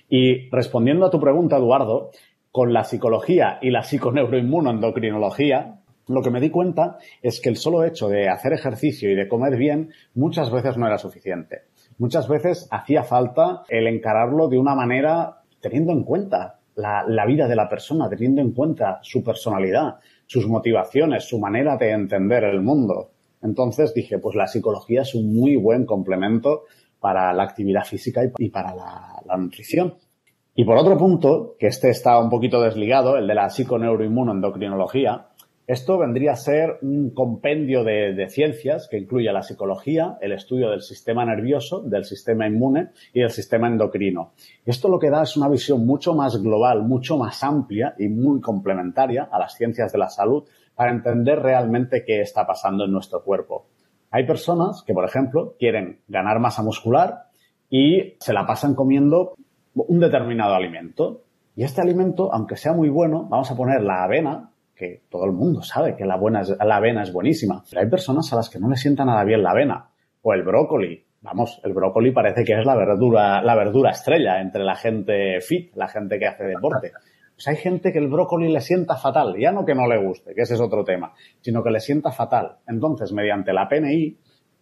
Y 0.09 0.49
respondiendo 0.49 1.05
a 1.05 1.09
tu 1.09 1.19
pregunta, 1.19 1.57
Eduardo, 1.57 2.11
con 2.51 2.71
la 2.71 2.83
psicología 2.83 3.59
y 3.61 3.69
la 3.71 3.83
psiconeuroinmunoendocrinología, 3.83 5.81
lo 6.07 6.21
que 6.21 6.29
me 6.29 6.39
di 6.39 6.49
cuenta 6.51 6.97
es 7.21 7.41
que 7.41 7.49
el 7.49 7.57
solo 7.57 7.83
hecho 7.83 8.07
de 8.07 8.29
hacer 8.29 8.53
ejercicio 8.53 9.11
y 9.11 9.15
de 9.15 9.27
comer 9.27 9.57
bien 9.57 9.91
muchas 10.13 10.51
veces 10.51 10.77
no 10.77 10.85
era 10.85 10.97
suficiente. 10.97 11.63
Muchas 11.97 12.27
veces 12.27 12.67
hacía 12.71 13.03
falta 13.03 13.63
el 13.69 13.87
encararlo 13.87 14.47
de 14.47 14.57
una 14.57 14.75
manera 14.75 15.41
teniendo 15.61 15.93
en 15.93 16.03
cuenta 16.03 16.59
la, 16.75 17.25
vida 17.25 17.47
de 17.47 17.55
la 17.55 17.69
persona, 17.69 18.09
teniendo 18.09 18.41
en 18.41 18.51
cuenta 18.51 18.99
su 19.01 19.23
personalidad, 19.23 19.95
sus 20.25 20.47
motivaciones, 20.47 21.23
su 21.23 21.39
manera 21.39 21.77
de 21.77 21.91
entender 21.91 22.43
el 22.43 22.61
mundo. 22.61 23.11
Entonces 23.41 23.93
dije, 23.93 24.19
pues 24.19 24.35
la 24.35 24.47
psicología 24.47 25.01
es 25.01 25.15
un 25.15 25.33
muy 25.33 25.55
buen 25.55 25.85
complemento 25.85 26.63
para 27.05 27.31
la 27.33 27.43
actividad 27.43 27.83
física 27.83 28.21
y 28.39 28.49
para 28.49 28.73
la, 28.73 29.37
nutrición. 29.37 29.93
Y 30.55 30.65
por 30.65 30.75
otro 30.75 30.97
punto, 30.97 31.55
que 31.59 31.67
este 31.67 31.91
está 31.91 32.17
un 32.17 32.31
poquito 32.31 32.59
desligado, 32.59 33.15
el 33.15 33.27
de 33.27 33.35
la 33.35 33.51
psiconeuroinmunoendocrinología, 33.51 35.27
esto 35.67 35.99
vendría 35.99 36.31
a 36.31 36.35
ser 36.35 36.79
un 36.81 37.11
compendio 37.11 37.83
de, 37.83 38.27
ciencias 38.27 38.87
que 38.89 38.97
incluye 38.97 39.31
la 39.31 39.43
psicología, 39.43 40.17
el 40.19 40.31
estudio 40.31 40.71
del 40.71 40.81
sistema 40.81 41.23
nervioso, 41.25 41.81
del 41.81 42.05
sistema 42.05 42.47
inmune 42.47 42.89
y 43.13 43.19
del 43.19 43.29
sistema 43.29 43.67
endocrino. 43.67 44.31
Esto 44.65 44.89
lo 44.89 44.97
que 44.97 45.11
da 45.11 45.21
es 45.21 45.37
una 45.37 45.47
visión 45.47 45.85
mucho 45.85 46.15
más 46.15 46.41
global, 46.41 46.81
mucho 46.81 47.17
más 47.17 47.43
amplia 47.43 47.93
y 47.99 48.07
muy 48.07 48.41
complementaria 48.41 49.29
a 49.31 49.37
las 49.37 49.53
ciencias 49.53 49.91
de 49.91 49.99
la 49.99 50.09
salud 50.09 50.43
para 50.73 50.89
entender 50.89 51.37
realmente 51.39 52.03
qué 52.03 52.21
está 52.21 52.47
pasando 52.47 52.83
en 52.83 52.91
nuestro 52.91 53.23
cuerpo. 53.23 53.67
Hay 54.15 54.25
personas 54.25 54.81
que, 54.87 54.93
por 54.93 55.03
ejemplo, 55.03 55.55
quieren 55.59 55.99
ganar 56.07 56.39
masa 56.39 56.63
muscular 56.63 57.25
y 57.69 58.15
se 58.17 58.31
la 58.31 58.45
pasan 58.45 58.73
comiendo 58.73 59.33
un 59.73 59.99
determinado 59.99 60.55
alimento. 60.55 61.23
Y 61.53 61.65
este 61.65 61.81
alimento, 61.81 62.33
aunque 62.33 62.55
sea 62.55 62.71
muy 62.71 62.87
bueno, 62.87 63.27
vamos 63.29 63.51
a 63.51 63.57
poner 63.57 63.81
la 63.81 64.05
avena, 64.05 64.51
que 64.73 65.01
todo 65.09 65.25
el 65.25 65.33
mundo 65.33 65.61
sabe 65.63 65.97
que 65.97 66.05
la, 66.05 66.15
buena 66.15 66.43
la 66.43 66.77
avena 66.77 67.03
es 67.03 67.11
buenísima. 67.11 67.61
Pero 67.69 67.81
hay 67.81 67.89
personas 67.89 68.31
a 68.31 68.37
las 68.37 68.49
que 68.49 68.57
no 68.57 68.69
le 68.69 68.77
sienta 68.77 69.03
nada 69.03 69.25
bien 69.25 69.43
la 69.43 69.51
avena. 69.51 69.89
O 70.21 70.33
el 70.33 70.43
brócoli. 70.43 71.03
Vamos, 71.19 71.59
el 71.65 71.73
brócoli 71.73 72.11
parece 72.11 72.45
que 72.45 72.57
es 72.57 72.65
la 72.65 72.75
verdura, 72.77 73.41
la 73.41 73.55
verdura 73.55 73.89
estrella 73.89 74.39
entre 74.39 74.63
la 74.63 74.75
gente 74.75 75.41
fit, 75.41 75.75
la 75.75 75.89
gente 75.89 76.17
que 76.17 76.27
hace 76.27 76.45
deporte. 76.45 76.93
Pues 77.35 77.47
hay 77.47 77.57
gente 77.57 77.91
que 77.91 77.99
el 77.99 78.07
brócoli 78.07 78.51
le 78.51 78.61
sienta 78.61 78.95
fatal. 78.95 79.35
Ya 79.37 79.51
no 79.51 79.65
que 79.65 79.75
no 79.75 79.87
le 79.87 80.03
guste, 80.03 80.33
que 80.33 80.41
ese 80.41 80.55
es 80.55 80.61
otro 80.61 80.83
tema, 80.83 81.13
sino 81.41 81.63
que 81.63 81.71
le 81.71 81.79
sienta 81.79 82.11
fatal. 82.11 82.57
Entonces, 82.67 83.11
mediante 83.11 83.53
la 83.53 83.67
PNI, 83.67 84.17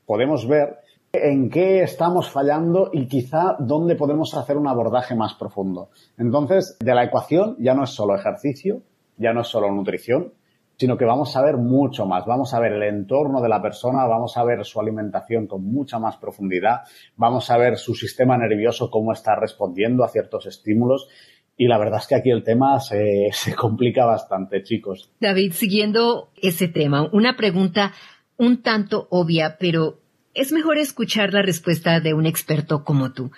podemos 0.06 0.48
ver 0.48 0.80
en 1.14 1.50
qué 1.52 1.84
estamos 1.84 2.32
fallando 2.32 2.90
y 2.92 3.08
quizá 3.08 3.56
dónde 3.60 3.96
podemos 3.96 4.34
hacer 4.34 4.58
un 4.58 4.68
abordaje 4.68 5.16
más 5.16 5.36
profundo. 5.36 5.90
Entonces, 6.18 6.76
de 6.80 6.96
la 6.96 7.04
ecuación 7.04 7.56
ya 7.60 7.76
no 7.76 7.84
es 7.84 7.92
solo 7.92 8.16
ejercicio, 8.16 8.82
ya 9.18 9.32
no 9.32 9.42
es 9.42 9.48
solo 9.48 9.72
nutrición, 9.72 10.34
sino 10.76 10.98
que 10.98 11.06
vamos 11.06 11.36
a 11.38 11.42
ver 11.44 11.58
mucho 11.58 12.06
más. 12.06 12.26
Vamos 12.26 12.54
a 12.54 12.60
ver 12.60 12.74
el 12.74 12.84
entorno 12.84 13.42
de 13.42 13.50
la 13.50 13.62
persona, 13.62 14.06
vamos 14.08 14.36
a 14.38 14.44
ver 14.44 14.66
su 14.66 14.80
alimentación 14.80 15.46
con 15.46 15.64
mucha 15.64 16.00
más 16.00 16.18
profundidad, 16.18 16.82
vamos 17.16 17.50
a 17.52 17.58
ver 17.58 17.78
su 17.78 17.94
sistema 17.94 18.38
nervioso, 18.38 18.90
cómo 18.90 19.14
está 19.14 19.36
respondiendo 19.36 20.04
a 20.04 20.10
ciertos 20.10 20.48
estímulos. 20.48 21.08
Y 21.56 21.68
la 21.68 21.78
verdad 21.78 22.00
es 22.02 22.08
que 22.08 22.16
aquí 22.16 22.30
el 22.32 22.44
tema 22.44 22.80
se, 22.80 23.30
se 23.32 23.56
complica 23.56 24.06
bastante, 24.06 24.64
chicos. 24.64 25.12
David, 25.20 25.54
siguiendo 25.54 26.32
ese 26.42 26.68
tema, 26.68 27.10
una 27.12 27.36
pregunta 27.36 27.94
un 28.38 28.62
tanto 28.62 29.08
obvia, 29.12 29.58
pero 29.60 30.00
es 30.34 30.52
mejor 30.52 30.78
escuchar 30.78 31.34
la 31.34 31.42
respuesta 31.42 32.00
de 32.00 32.14
un 32.14 32.26
experto 32.26 32.84
como 32.84 33.14
tú. 33.14 33.32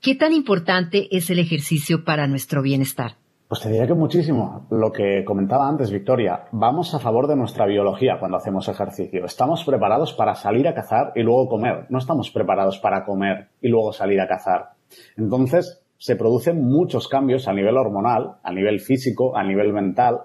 ¿Qué 0.00 0.16
tan 0.16 0.32
importante 0.32 1.08
es 1.16 1.30
el 1.30 1.38
ejercicio 1.38 2.04
para 2.04 2.26
nuestro 2.26 2.60
bienestar? 2.60 3.16
Pues 3.46 3.60
te 3.60 3.68
diría 3.68 3.86
que 3.86 3.94
muchísimo. 3.94 4.66
Lo 4.70 4.90
que 4.90 5.24
comentaba 5.24 5.68
antes, 5.68 5.90
Victoria, 5.90 6.46
vamos 6.52 6.94
a 6.94 6.98
favor 6.98 7.28
de 7.28 7.36
nuestra 7.36 7.66
biología 7.66 8.16
cuando 8.18 8.38
hacemos 8.38 8.66
ejercicio. 8.66 9.26
Estamos 9.26 9.62
preparados 9.64 10.14
para 10.14 10.34
salir 10.34 10.66
a 10.66 10.74
cazar 10.74 11.12
y 11.14 11.22
luego 11.22 11.48
comer. 11.48 11.86
No 11.90 11.98
estamos 11.98 12.30
preparados 12.30 12.78
para 12.78 13.04
comer 13.04 13.50
y 13.60 13.68
luego 13.68 13.92
salir 13.92 14.20
a 14.20 14.26
cazar. 14.26 14.70
Entonces, 15.16 15.81
se 16.02 16.16
producen 16.16 16.60
muchos 16.60 17.06
cambios 17.06 17.46
a 17.46 17.52
nivel 17.52 17.76
hormonal, 17.76 18.34
a 18.42 18.52
nivel 18.52 18.80
físico, 18.80 19.36
a 19.36 19.44
nivel 19.44 19.72
mental, 19.72 20.22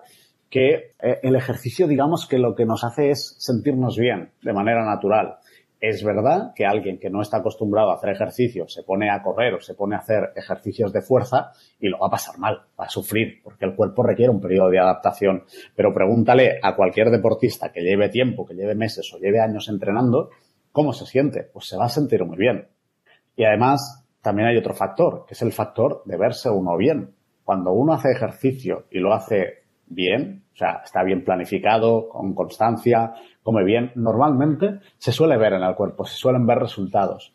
que 0.49 0.95
eh, 0.99 1.19
el 1.21 1.35
ejercicio, 1.35 1.85
digamos 1.85 2.27
que 2.27 2.39
lo 2.39 2.55
que 2.55 2.65
nos 2.65 2.83
hace 2.83 3.11
es 3.11 3.35
sentirnos 3.37 3.95
bien 3.95 4.31
de 4.41 4.53
manera 4.53 4.83
natural. 4.83 5.35
Es 5.79 6.03
verdad 6.03 6.51
que 6.55 6.65
alguien 6.65 6.97
que 6.97 7.11
no 7.11 7.21
está 7.21 7.37
acostumbrado 7.37 7.91
a 7.91 7.97
hacer 7.97 8.09
ejercicio 8.09 8.67
se 8.67 8.81
pone 8.81 9.11
a 9.11 9.21
correr 9.21 9.53
o 9.53 9.61
se 9.61 9.75
pone 9.75 9.95
a 9.95 9.99
hacer 9.99 10.31
ejercicios 10.35 10.91
de 10.91 11.03
fuerza 11.03 11.51
y 11.79 11.89
lo 11.89 11.99
va 11.99 12.07
a 12.07 12.09
pasar 12.09 12.39
mal, 12.39 12.57
va 12.79 12.85
a 12.85 12.89
sufrir, 12.89 13.43
porque 13.43 13.65
el 13.65 13.75
cuerpo 13.75 14.01
requiere 14.01 14.31
un 14.31 14.41
periodo 14.41 14.71
de 14.71 14.79
adaptación. 14.79 15.43
Pero 15.75 15.93
pregúntale 15.93 16.57
a 16.59 16.75
cualquier 16.75 17.11
deportista 17.11 17.71
que 17.71 17.81
lleve 17.81 18.09
tiempo, 18.09 18.47
que 18.47 18.55
lleve 18.55 18.73
meses 18.73 19.13
o 19.13 19.19
lleve 19.19 19.41
años 19.41 19.69
entrenando, 19.69 20.31
¿cómo 20.71 20.91
se 20.91 21.05
siente? 21.05 21.43
Pues 21.53 21.67
se 21.67 21.77
va 21.77 21.85
a 21.85 21.89
sentir 21.89 22.25
muy 22.25 22.37
bien. 22.37 22.67
Y 23.35 23.43
además, 23.43 24.06
también 24.27 24.49
hay 24.49 24.57
otro 24.57 24.73
factor, 24.73 25.23
que 25.25 25.35
es 25.35 25.41
el 25.41 25.53
factor 25.53 26.01
de 26.03 26.17
verse 26.17 26.49
uno 26.49 26.75
bien. 26.75 27.11
Cuando 27.45 27.71
uno 27.71 27.93
hace 27.93 28.11
ejercicio 28.11 28.83
y 28.91 28.99
lo 28.99 29.13
hace 29.13 29.63
bien, 29.85 30.43
o 30.53 30.57
sea, 30.57 30.81
está 30.83 31.01
bien 31.01 31.23
planificado, 31.23 32.09
con 32.09 32.35
constancia, 32.35 33.13
come 33.41 33.63
bien, 33.63 33.93
normalmente 33.95 34.79
se 34.97 35.13
suele 35.13 35.37
ver 35.37 35.53
en 35.53 35.63
el 35.63 35.75
cuerpo, 35.75 36.03
se 36.03 36.17
suelen 36.17 36.45
ver 36.45 36.57
resultados. 36.57 37.31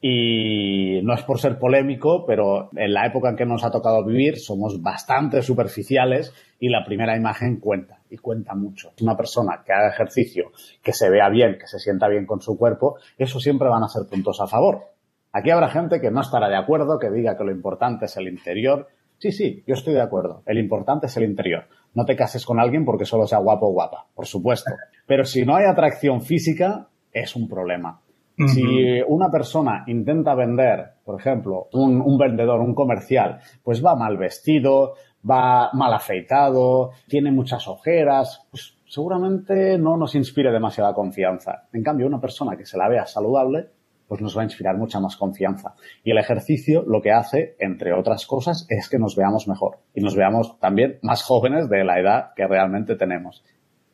Y 0.00 1.02
no 1.02 1.12
es 1.12 1.22
por 1.24 1.38
ser 1.38 1.58
polémico, 1.58 2.24
pero 2.26 2.70
en 2.74 2.94
la 2.94 3.04
época 3.04 3.28
en 3.28 3.36
que 3.36 3.44
nos 3.44 3.62
ha 3.62 3.70
tocado 3.70 4.02
vivir 4.02 4.38
somos 4.38 4.80
bastante 4.80 5.42
superficiales 5.42 6.32
y 6.58 6.70
la 6.70 6.86
primera 6.86 7.18
imagen 7.18 7.60
cuenta, 7.60 7.98
y 8.08 8.16
cuenta 8.16 8.54
mucho. 8.54 8.92
Una 9.02 9.14
persona 9.14 9.62
que 9.62 9.74
haga 9.74 9.90
ejercicio, 9.90 10.52
que 10.82 10.94
se 10.94 11.10
vea 11.10 11.28
bien, 11.28 11.58
que 11.60 11.66
se 11.66 11.78
sienta 11.78 12.08
bien 12.08 12.24
con 12.24 12.40
su 12.40 12.56
cuerpo, 12.56 12.96
eso 13.18 13.38
siempre 13.40 13.68
van 13.68 13.82
a 13.82 13.88
ser 13.88 14.08
puntos 14.08 14.40
a 14.40 14.46
favor. 14.46 14.99
Aquí 15.32 15.50
habrá 15.50 15.68
gente 15.68 16.00
que 16.00 16.10
no 16.10 16.20
estará 16.20 16.48
de 16.48 16.56
acuerdo, 16.56 16.98
que 16.98 17.10
diga 17.10 17.36
que 17.36 17.44
lo 17.44 17.52
importante 17.52 18.06
es 18.06 18.16
el 18.16 18.28
interior. 18.28 18.88
Sí, 19.18 19.32
sí, 19.32 19.62
yo 19.66 19.74
estoy 19.74 19.94
de 19.94 20.02
acuerdo. 20.02 20.42
El 20.46 20.58
importante 20.58 21.06
es 21.06 21.16
el 21.16 21.24
interior. 21.24 21.64
No 21.94 22.04
te 22.04 22.16
cases 22.16 22.44
con 22.44 22.58
alguien 22.58 22.84
porque 22.84 23.04
solo 23.04 23.26
sea 23.26 23.38
guapo 23.38 23.66
o 23.66 23.72
guapa, 23.72 24.06
por 24.14 24.26
supuesto. 24.26 24.70
Pero 25.06 25.24
si 25.24 25.44
no 25.44 25.56
hay 25.56 25.66
atracción 25.66 26.22
física, 26.22 26.88
es 27.12 27.36
un 27.36 27.48
problema. 27.48 28.00
Si 28.46 29.02
una 29.06 29.30
persona 29.30 29.84
intenta 29.86 30.34
vender, 30.34 30.94
por 31.04 31.20
ejemplo, 31.20 31.68
un, 31.72 32.16
vendedor, 32.16 32.60
un 32.60 32.74
comercial, 32.74 33.38
pues 33.62 33.84
va 33.84 33.94
mal 33.94 34.16
vestido, 34.16 34.94
va 35.28 35.70
mal 35.74 35.92
afeitado, 35.92 36.92
tiene 37.06 37.30
muchas 37.30 37.68
ojeras, 37.68 38.46
pues 38.50 38.78
seguramente 38.86 39.76
no 39.76 39.98
nos 39.98 40.14
inspire 40.14 40.50
demasiada 40.50 40.94
confianza. 40.94 41.68
En 41.74 41.82
cambio, 41.82 42.06
una 42.06 42.20
persona 42.20 42.56
que 42.56 42.64
se 42.64 42.78
la 42.78 42.88
vea 42.88 43.04
saludable, 43.04 43.68
pues 44.10 44.20
nos 44.20 44.36
va 44.36 44.40
a 44.40 44.44
inspirar 44.44 44.76
mucha 44.76 44.98
más 44.98 45.16
confianza. 45.16 45.74
Y 46.02 46.10
el 46.10 46.18
ejercicio 46.18 46.82
lo 46.84 47.00
que 47.00 47.12
hace, 47.12 47.54
entre 47.60 47.92
otras 47.92 48.26
cosas, 48.26 48.66
es 48.68 48.88
que 48.88 48.98
nos 48.98 49.14
veamos 49.14 49.46
mejor 49.46 49.78
y 49.94 50.00
nos 50.00 50.16
veamos 50.16 50.58
también 50.58 50.98
más 51.02 51.22
jóvenes 51.22 51.70
de 51.70 51.84
la 51.84 52.00
edad 52.00 52.30
que 52.34 52.44
realmente 52.44 52.96
tenemos. 52.96 53.44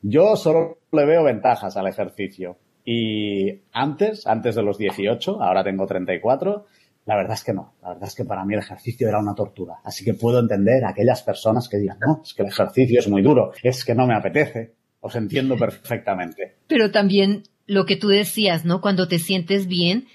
Yo 0.01 0.35
solo 0.37 0.79
le 0.91 1.05
veo 1.05 1.23
ventajas 1.23 1.77
al 1.77 1.87
ejercicio. 1.87 2.57
Y 2.83 3.61
antes, 3.75 4.27
antes 4.27 4.55
de 4.55 4.63
los 4.63 4.79
18, 4.79 5.43
ahora 5.43 5.63
tengo 5.63 5.85
34, 5.85 6.65
la 7.05 7.17
verdad 7.17 7.35
es 7.35 7.45
que 7.45 7.53
no. 7.53 7.75
La 7.83 7.91
verdad 7.91 8.09
es 8.09 8.15
que 8.15 8.25
para 8.25 8.43
mí 8.47 8.55
el 8.55 8.61
ejercicio 8.61 9.07
era 9.11 9.19
una 9.19 9.35
tortura. 9.35 9.81
Así 9.85 10.03
que 10.03 10.15
puedo 10.15 10.41
entender 10.41 10.83
a 10.87 10.93
aquellas 10.93 11.23
personas 11.25 11.69
que 11.69 11.77
digan, 11.77 11.99
no, 12.01 12.23
es 12.25 12.33
que 12.33 12.41
el 12.41 12.49
ejercicio 12.49 13.01
es 13.01 13.09
muy 13.11 13.21
duro, 13.21 13.53
es 13.63 13.85
que 13.85 13.95
no 13.95 14.07
me 14.07 14.15
apetece. 14.15 14.77
Os 15.01 15.15
entiendo 15.15 15.57
perfectamente. 15.59 16.57
Pero 16.67 16.91
también 16.91 17.43
lo 17.67 17.85
que 17.85 17.97
tú 17.97 18.09
decías, 18.09 18.65
¿no? 18.65 18.81
Cuando 18.81 19.09
te 19.09 19.19
sientes 19.19 19.67
bien, 19.67 20.07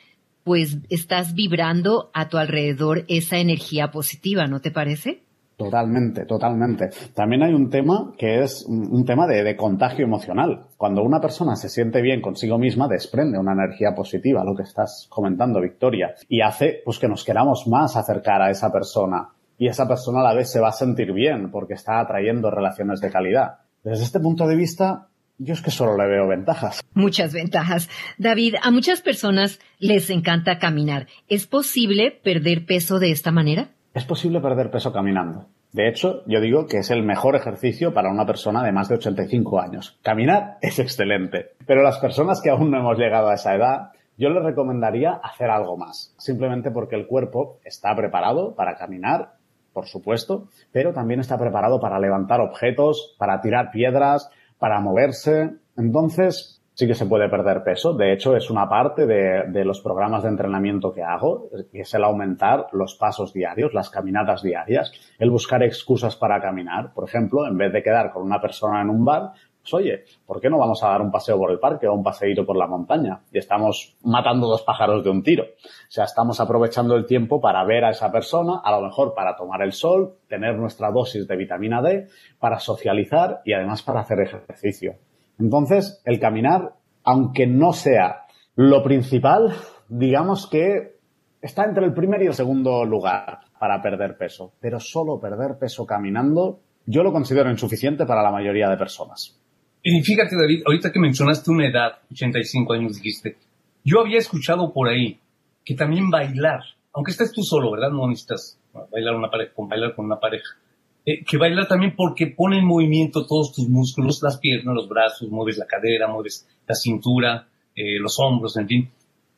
pues 0.44 0.78
estás 0.90 1.34
vibrando 1.34 2.10
a 2.14 2.30
tu 2.30 2.38
alrededor 2.38 3.06
esa 3.08 3.38
energía 3.38 3.92
positiva, 3.92 4.48
¿no 4.48 4.62
te 4.62 4.72
parece? 4.72 5.24
Totalmente, 5.62 6.26
totalmente. 6.26 6.90
También 7.14 7.44
hay 7.44 7.54
un 7.54 7.70
tema 7.70 8.14
que 8.18 8.42
es 8.42 8.66
un 8.68 9.06
tema 9.06 9.28
de, 9.28 9.56
contagio 9.56 10.06
emocional. 10.06 10.66
Cuando 10.76 11.04
una 11.04 11.22
persona 11.22 11.56
se 11.56 11.70
siente 11.70 12.02
bien 12.02 12.20
consigo 12.20 12.58
misma, 12.58 12.88
desprende 12.88 13.38
una 13.38 13.54
energía 13.54 13.94
positiva, 13.94 14.44
lo 14.44 14.56
que 14.56 14.64
estás 14.64 15.06
comentando, 15.10 15.62
Victoria, 15.62 16.16
y 16.28 16.42
hace 16.42 16.82
pues 16.84 16.98
que 16.98 17.08
nos 17.08 17.24
queramos 17.24 17.68
más 17.68 17.96
acercar 17.96 18.42
a 18.42 18.50
esa 18.50 18.72
persona. 18.72 19.30
Y 19.60 19.68
esa 19.68 19.88
persona 19.88 20.22
a 20.22 20.24
la 20.24 20.34
vez 20.34 20.52
se 20.52 20.60
va 20.60 20.70
a 20.70 20.72
sentir 20.72 21.14
bien 21.14 21.52
porque 21.52 21.76
está 21.76 22.00
atrayendo 22.00 22.50
relaciones 22.50 23.00
de 23.00 23.12
calidad. 23.12 23.60
Desde 23.84 24.06
este 24.06 24.20
punto 24.20 24.48
de 24.48 24.56
vista, 24.56 25.10
yo 25.44 25.54
es 25.54 25.62
que 25.62 25.72
solo 25.72 25.98
le 25.98 26.08
veo 26.08 26.28
ventajas. 26.28 26.84
Muchas 26.94 27.34
ventajas. 27.34 27.90
David, 28.20 28.56
a 28.62 28.70
muchas 28.70 29.02
personas 29.02 29.60
les 29.80 30.10
encanta 30.12 30.60
caminar. 30.60 31.08
¿Es 31.28 31.48
posible 31.48 32.12
perder 32.24 32.66
peso 32.66 33.00
de 33.00 33.12
esta 33.12 33.32
manera? 33.32 33.70
Es 33.96 34.06
posible 34.06 34.40
perder 34.40 34.70
peso 34.70 34.94
caminando. 34.94 35.48
De 35.74 35.88
hecho, 35.88 36.24
yo 36.28 36.42
digo 36.42 36.68
que 36.68 36.78
es 36.78 36.92
el 36.92 37.02
mejor 37.02 37.36
ejercicio 37.36 37.94
para 37.94 38.12
una 38.12 38.26
persona 38.26 38.64
de 38.64 38.72
más 38.72 38.88
de 38.88 38.96
85 38.96 39.60
años. 39.60 39.98
Caminar 40.04 40.58
es 40.62 40.78
excelente. 40.78 41.52
Pero 41.66 41.82
las 41.82 41.98
personas 41.98 42.40
que 42.42 42.52
aún 42.52 42.70
no 42.70 42.78
hemos 42.78 43.00
llegado 43.00 43.30
a 43.30 43.34
esa 43.34 43.56
edad, 43.56 43.92
yo 44.18 44.30
les 44.30 44.44
recomendaría 44.44 45.14
hacer 45.24 45.50
algo 45.50 45.76
más. 45.76 46.14
Simplemente 46.20 46.70
porque 46.70 46.96
el 46.96 47.08
cuerpo 47.08 47.58
está 47.66 47.96
preparado 47.96 48.54
para 48.54 48.76
caminar, 48.76 49.34
por 49.74 49.88
supuesto, 49.88 50.50
pero 50.72 50.94
también 50.94 51.20
está 51.20 51.40
preparado 51.40 51.80
para 51.80 52.00
levantar 52.00 52.42
objetos, 52.42 53.16
para 53.18 53.42
tirar 53.42 53.72
piedras, 53.72 54.30
para 54.62 54.80
moverse. 54.80 55.56
Entonces, 55.76 56.62
sí 56.76 56.86
que 56.86 56.94
se 56.94 57.08
puede 57.08 57.28
perder 57.30 57.64
peso. 57.64 57.96
De 57.96 58.14
hecho, 58.14 58.36
es 58.36 58.52
una 58.52 58.70
parte 58.70 59.08
de, 59.08 59.66
los 59.66 59.82
programas 59.82 60.22
de 60.22 60.30
entrenamiento 60.30 60.94
que 60.94 61.02
hago, 61.02 61.50
que 61.72 61.82
es 61.82 61.92
el 61.96 62.04
aumentar 62.04 62.68
los 62.72 62.94
pasos 62.94 63.34
diarios, 63.34 63.74
las 63.74 63.90
caminadas 63.90 64.44
diarias, 64.44 64.92
el 65.18 65.32
buscar 65.32 65.64
excusas 65.64 66.16
para 66.16 66.40
caminar. 66.40 66.94
Por 66.94 67.10
ejemplo, 67.10 67.48
en 67.48 67.58
vez 67.58 67.74
de 67.74 67.82
quedar 67.82 68.12
con 68.12 68.22
una 68.22 68.40
persona 68.40 68.84
en 68.84 68.92
un 68.92 69.04
bar, 69.04 69.32
pues 69.62 69.74
oye, 69.74 70.04
¿por 70.26 70.42
qué 70.42 70.50
no 70.50 70.58
vamos 70.58 70.84
a 70.84 70.90
dar 70.90 71.02
un 71.02 71.12
paseo 71.12 71.38
por 71.38 71.52
el 71.52 71.60
parque 71.60 71.88
o 71.88 71.94
un 71.94 72.04
paseíto 72.04 72.46
por 72.46 72.58
la 72.58 72.68
montaña? 72.68 73.22
Y 73.32 73.38
estamos 73.38 73.96
matando 74.04 74.48
dos 74.48 74.64
pájaros 74.64 75.04
de 75.04 75.10
un 75.10 75.22
tiro. 75.22 75.44
O 75.44 75.92
sea, 75.92 76.06
estamos 76.06 76.40
aprovechando 76.40 76.96
el 76.96 77.06
tiempo 77.06 77.40
para 77.40 77.64
ver 77.64 77.86
a 77.86 77.92
esa 77.92 78.12
persona, 78.12 78.62
a 78.64 78.72
lo 78.72 78.82
mejor 78.82 79.14
para 79.14 79.36
tomar 79.36 79.62
el 79.62 79.72
sol, 79.72 80.16
tener 80.28 80.58
nuestra 80.58 80.92
dosis 80.92 81.28
de 81.28 81.36
vitamina 81.36 81.82
D, 81.82 82.08
para 82.40 82.60
socializar 82.60 83.42
y 83.46 83.54
además 83.54 83.84
para 83.84 84.02
hacer 84.02 84.20
ejercicio. 84.22 84.96
Entonces, 85.40 86.02
el 86.06 86.20
caminar, 86.20 86.74
aunque 87.04 87.46
no 87.46 87.74
sea 87.74 88.26
lo 88.56 88.84
principal, 88.84 89.54
digamos 89.90 90.48
que 90.48 90.96
está 91.42 91.66
entre 91.66 91.86
el 91.86 91.94
primer 91.94 92.22
y 92.22 92.28
el 92.28 92.34
segundo 92.34 92.86
lugar 92.86 93.40
para 93.60 93.82
perder 93.82 94.18
peso. 94.18 94.54
Pero 94.60 94.80
solo 94.80 95.20
perder 95.20 95.58
peso 95.60 95.86
caminando, 95.86 96.62
yo 96.86 97.04
lo 97.04 97.12
considero 97.12 97.50
insuficiente 97.50 98.06
para 98.06 98.24
la 98.24 98.32
mayoría 98.32 98.70
de 98.70 98.78
personas. 98.78 99.41
Y 99.84 100.02
fíjate, 100.02 100.36
David, 100.36 100.64
ahorita 100.66 100.92
que 100.92 101.00
mencionaste 101.00 101.50
una 101.52 101.68
edad, 101.68 102.00
85 102.12 102.74
años 102.74 102.96
dijiste, 102.96 103.38
yo 103.84 104.00
había 104.00 104.20
escuchado 104.20 104.72
por 104.74 104.88
ahí 104.88 105.20
que 105.66 105.76
también 105.76 106.10
bailar, 106.10 106.62
aunque 106.94 107.12
estés 107.12 107.32
tú 107.32 107.44
solo, 107.44 107.72
¿verdad? 107.72 107.90
No 107.90 108.08
necesitas 108.08 108.60
bailar 108.92 109.16
una 109.16 109.30
pareja, 109.30 109.54
con 109.96 110.06
una 110.06 110.20
pareja. 110.20 110.58
Eh, 111.04 111.24
que 111.26 111.38
bailar 111.38 111.68
también 111.68 111.96
porque 111.96 112.28
pone 112.28 112.60
en 112.60 112.66
movimiento 112.66 113.26
todos 113.26 113.54
tus 113.54 113.68
músculos, 113.70 114.22
las 114.22 114.38
piernas, 114.38 114.76
los 114.76 114.88
brazos, 114.88 115.30
mueves 115.30 115.58
la 115.58 115.66
cadera, 115.66 116.08
mueves 116.08 116.48
la 116.68 116.76
cintura, 116.76 117.48
eh, 117.76 118.00
los 118.00 118.20
hombros, 118.20 118.58
en 118.58 118.68
fin. 118.68 118.92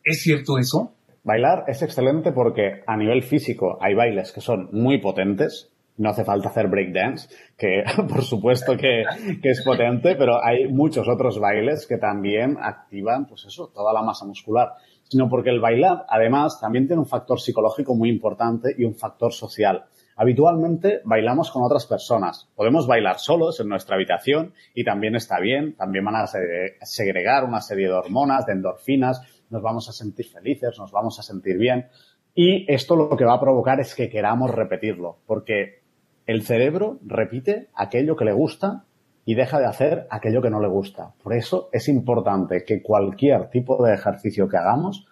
¿Es 0.03 0.21
cierto 0.21 0.57
eso? 0.57 0.91
Bailar 1.23 1.63
es 1.67 1.81
excelente 1.81 2.33
porque 2.33 2.83
a 2.85 2.97
nivel 2.97 3.23
físico 3.23 3.77
hay 3.81 3.93
bailes 3.93 4.33
que 4.33 4.41
son 4.41 4.67
muy 4.73 4.97
potentes. 4.97 5.69
No 5.97 6.09
hace 6.09 6.23
falta 6.23 6.49
hacer 6.49 6.67
breakdance, 6.67 7.29
que 7.57 7.83
por 8.09 8.23
supuesto 8.23 8.75
que, 8.75 9.03
que 9.41 9.49
es 9.49 9.61
potente, 9.63 10.15
pero 10.15 10.43
hay 10.43 10.67
muchos 10.67 11.07
otros 11.07 11.39
bailes 11.39 11.85
que 11.85 11.97
también 11.97 12.57
activan, 12.59 13.27
pues 13.27 13.45
eso, 13.45 13.71
toda 13.73 13.93
la 13.93 14.01
masa 14.01 14.25
muscular. 14.25 14.73
Sino 15.03 15.29
porque 15.29 15.51
el 15.51 15.59
bailar, 15.59 16.05
además, 16.09 16.59
también 16.59 16.87
tiene 16.87 17.01
un 17.01 17.07
factor 17.07 17.39
psicológico 17.39 17.93
muy 17.93 18.09
importante 18.09 18.73
y 18.75 18.85
un 18.85 18.95
factor 18.95 19.31
social. 19.31 19.85
Habitualmente 20.15 21.01
bailamos 21.05 21.51
con 21.51 21.63
otras 21.63 21.85
personas. 21.85 22.49
Podemos 22.55 22.87
bailar 22.87 23.19
solos 23.19 23.59
en 23.59 23.67
nuestra 23.67 23.95
habitación 23.95 24.53
y 24.73 24.83
también 24.83 25.15
está 25.15 25.39
bien. 25.39 25.75
También 25.75 26.05
van 26.05 26.15
a 26.15 26.27
segregar 26.27 27.43
una 27.43 27.61
serie 27.61 27.87
de 27.87 27.93
hormonas, 27.93 28.45
de 28.45 28.53
endorfinas. 28.53 29.21
Nos 29.49 29.61
vamos 29.61 29.89
a 29.89 29.91
sentir 29.91 30.27
felices, 30.27 30.77
nos 30.77 30.91
vamos 30.91 31.19
a 31.19 31.23
sentir 31.23 31.57
bien. 31.57 31.87
Y 32.35 32.71
esto 32.71 32.95
lo 32.95 33.15
que 33.15 33.25
va 33.25 33.35
a 33.35 33.39
provocar 33.39 33.79
es 33.79 33.93
que 33.93 34.09
queramos 34.09 34.51
repetirlo, 34.51 35.17
porque 35.25 35.82
el 36.25 36.43
cerebro 36.43 36.99
repite 37.05 37.69
aquello 37.75 38.15
que 38.15 38.25
le 38.25 38.33
gusta 38.33 38.85
y 39.25 39.35
deja 39.35 39.59
de 39.59 39.65
hacer 39.65 40.07
aquello 40.09 40.41
que 40.41 40.49
no 40.49 40.59
le 40.59 40.67
gusta. 40.67 41.13
Por 41.21 41.33
eso 41.33 41.69
es 41.71 41.87
importante 41.87 42.63
que 42.65 42.81
cualquier 42.81 43.49
tipo 43.49 43.83
de 43.83 43.93
ejercicio 43.93 44.47
que 44.47 44.57
hagamos, 44.57 45.05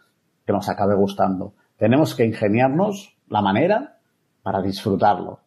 que 0.45 0.53
nos 0.53 0.69
acabe 0.69 0.95
gustando. 0.95 1.53
Tenemos 1.77 2.15
que 2.15 2.25
ingeniarnos 2.25 3.15
la 3.29 3.41
manera 3.41 3.97
para 4.43 4.61
disfrutarlo. 4.61 5.39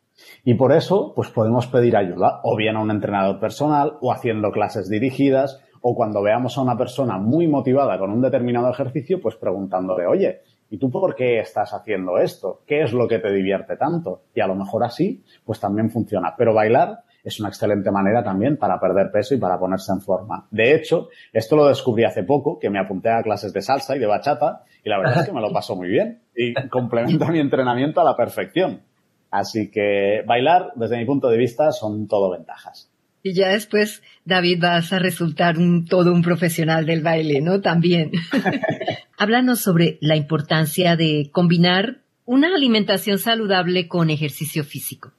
Y 0.44 0.54
por 0.54 0.72
eso, 0.72 1.12
pues 1.14 1.30
podemos 1.30 1.66
pedir 1.66 1.96
ayuda, 1.96 2.40
o 2.44 2.56
bien 2.56 2.76
a 2.76 2.82
un 2.82 2.90
entrenador 2.90 3.40
personal, 3.40 3.98
o 4.00 4.12
haciendo 4.12 4.52
clases 4.52 4.88
dirigidas, 4.88 5.60
o 5.80 5.94
cuando 5.94 6.22
veamos 6.22 6.56
a 6.56 6.62
una 6.62 6.78
persona 6.78 7.18
muy 7.18 7.46
motivada 7.48 7.98
con 7.98 8.10
un 8.10 8.22
determinado 8.22 8.70
ejercicio, 8.70 9.20
pues 9.20 9.34
preguntándole, 9.36 10.06
oye, 10.06 10.40
¿y 10.70 10.78
tú 10.78 10.90
por 10.90 11.14
qué 11.14 11.38
estás 11.38 11.72
haciendo 11.72 12.18
esto? 12.18 12.62
¿Qué 12.66 12.82
es 12.82 12.92
lo 12.92 13.06
que 13.08 13.18
te 13.18 13.32
divierte 13.32 13.76
tanto? 13.76 14.22
Y 14.34 14.40
a 14.40 14.46
lo 14.46 14.54
mejor 14.54 14.84
así, 14.84 15.22
pues 15.44 15.60
también 15.60 15.90
funciona. 15.90 16.34
Pero 16.36 16.54
bailar 16.54 17.04
es 17.24 17.40
una 17.40 17.48
excelente 17.48 17.90
manera 17.90 18.22
también 18.22 18.58
para 18.58 18.78
perder 18.78 19.10
peso 19.10 19.34
y 19.34 19.38
para 19.38 19.58
ponerse 19.58 19.92
en 19.92 20.00
forma. 20.00 20.46
De 20.50 20.74
hecho, 20.74 21.08
esto 21.32 21.56
lo 21.56 21.66
descubrí 21.66 22.04
hace 22.04 22.22
poco, 22.22 22.58
que 22.58 22.70
me 22.70 22.78
apunté 22.78 23.10
a 23.10 23.22
clases 23.22 23.52
de 23.52 23.62
salsa 23.62 23.96
y 23.96 23.98
de 23.98 24.06
bachata, 24.06 24.64
y 24.84 24.90
la 24.90 24.98
verdad 24.98 25.20
es 25.20 25.26
que 25.26 25.32
me 25.32 25.40
lo 25.40 25.50
paso 25.52 25.74
muy 25.74 25.88
bien 25.88 26.20
y 26.36 26.52
complementa 26.68 27.30
mi 27.30 27.40
entrenamiento 27.40 28.00
a 28.00 28.04
la 28.04 28.16
perfección. 28.16 28.82
Así 29.30 29.70
que 29.70 30.22
bailar, 30.26 30.72
desde 30.76 30.98
mi 30.98 31.06
punto 31.06 31.28
de 31.28 31.38
vista, 31.38 31.72
son 31.72 32.06
todo 32.06 32.30
ventajas. 32.30 32.93
Y 33.26 33.32
ya 33.32 33.48
después, 33.48 34.02
David, 34.26 34.58
vas 34.60 34.92
a 34.92 34.98
resultar 34.98 35.56
un, 35.56 35.86
todo 35.86 36.12
un 36.12 36.20
profesional 36.20 36.84
del 36.84 37.02
baile, 37.02 37.40
¿no? 37.40 37.62
También. 37.62 38.10
Háblanos 39.18 39.60
sobre 39.60 39.96
la 40.02 40.14
importancia 40.14 40.94
de 40.94 41.30
combinar 41.32 42.02
una 42.26 42.54
alimentación 42.54 43.18
saludable 43.18 43.88
con 43.88 44.10
ejercicio 44.10 44.62
físico. 44.62 45.12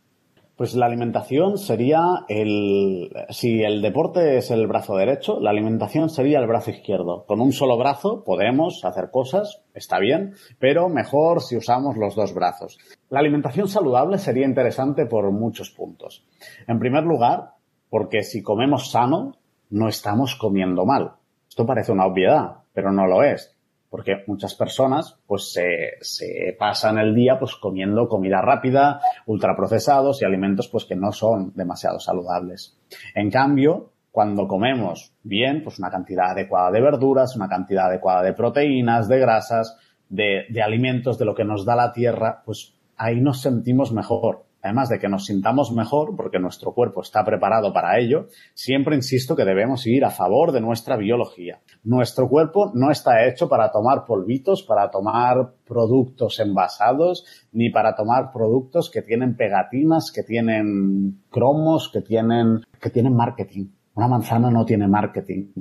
Pues 0.55 0.75
la 0.75 0.85
alimentación 0.85 1.57
sería 1.57 1.99
el, 2.29 3.09
si 3.29 3.63
el 3.63 3.81
deporte 3.81 4.37
es 4.37 4.51
el 4.51 4.67
brazo 4.67 4.95
derecho, 4.95 5.39
la 5.41 5.49
alimentación 5.49 6.09
sería 6.09 6.39
el 6.39 6.47
brazo 6.47 6.69
izquierdo. 6.69 7.25
Con 7.25 7.41
un 7.41 7.51
solo 7.51 7.75
brazo 7.75 8.23
podemos 8.23 8.85
hacer 8.85 9.09
cosas, 9.11 9.63
está 9.73 9.99
bien, 9.99 10.35
pero 10.59 10.89
mejor 10.89 11.41
si 11.41 11.57
usamos 11.57 11.97
los 11.97 12.15
dos 12.15 12.35
brazos. 12.35 12.77
La 13.09 13.19
alimentación 13.19 13.67
saludable 13.67 14.19
sería 14.19 14.45
interesante 14.45 15.07
por 15.07 15.29
muchos 15.31 15.71
puntos. 15.71 16.23
En 16.67 16.79
primer 16.79 17.03
lugar, 17.03 17.54
porque 17.95 18.23
si 18.23 18.43
comemos 18.43 18.91
sano, 18.91 19.37
no 19.69 19.87
estamos 19.87 20.35
comiendo 20.35 20.85
mal. 20.85 21.13
Esto 21.47 21.65
parece 21.65 21.93
una 21.93 22.05
obviedad, 22.05 22.57
pero 22.73 22.91
no 22.91 23.07
lo 23.07 23.23
es 23.23 23.55
porque 23.89 24.21
muchas 24.27 24.53
personas 24.53 25.17
pues 25.25 25.53
se, 25.53 26.57
pasan 26.59 26.97
el 26.97 27.15
día 27.15 27.39
pues 27.39 27.55
comiendo 27.55 28.09
comida 28.09 28.41
rápida, 28.41 28.99
ultraprocesados 29.27 30.21
y 30.21 30.25
alimentos 30.25 30.67
pues 30.67 30.83
que 30.83 30.97
no 30.97 31.13
son 31.13 31.53
demasiado 31.55 32.01
saludables. 32.01 32.77
En 33.13 33.31
cambio, 33.31 33.93
cuando 34.11 34.45
comemos 34.45 35.13
bien, 35.23 35.63
pues 35.63 35.79
una 35.79 35.89
cantidad 35.89 36.31
adecuada 36.31 36.71
de 36.71 36.81
verduras, 36.81 37.37
una 37.37 37.47
cantidad 37.47 37.85
adecuada 37.85 38.23
de 38.23 38.33
proteínas, 38.33 39.07
de 39.07 39.19
grasas, 39.19 39.77
de 40.09 40.61
alimentos, 40.61 41.17
de 41.17 41.23
lo 41.23 41.33
que 41.33 41.45
nos 41.45 41.63
da 41.63 41.77
la 41.77 41.93
tierra, 41.93 42.41
pues 42.43 42.73
ahí 42.97 43.21
nos 43.21 43.39
sentimos 43.39 43.93
mejor 43.93 44.44
además 44.65 44.89
de 44.89 44.97
que 44.97 45.07
nos 45.07 45.25
sintamos 45.25 45.71
mejor, 45.71 46.15
porque 46.15 46.39
nuestro 46.39 46.73
cuerpo 46.73 47.01
está 47.01 47.23
preparado 47.23 47.71
para 47.71 47.99
ello, 47.99 48.27
siempre 48.55 48.95
insisto 48.95 49.35
que 49.35 49.45
debemos 49.45 49.85
ir 49.85 50.03
a 50.03 50.09
favor 50.09 50.51
de 50.51 50.59
nuestra 50.59 50.97
biología. 50.97 51.59
Nuestro 51.83 52.27
cuerpo 52.27 52.71
no 52.73 52.89
está 52.89 53.27
hecho 53.27 53.47
para 53.47 53.71
tomar 53.71 54.05
polvitos, 54.05 54.63
para 54.63 54.89
tomar 54.89 55.53
productos 55.67 56.39
envasados, 56.39 57.25
ni 57.51 57.69
para 57.69 57.95
tomar 57.95 58.31
productos 58.33 58.89
que 58.89 59.03
tienen 59.03 59.35
pegatinas, 59.37 60.11
que 60.11 60.23
tienen 60.23 61.21
cromos, 61.29 61.91
que 61.93 62.01
tienen, 62.01 62.61
que 62.81 62.89
tienen 62.89 63.15
marketing. 63.15 63.67
Una 63.93 64.07
manzana 64.07 64.49
no 64.49 64.65
tiene 64.65 64.87
marketing. 64.87 65.51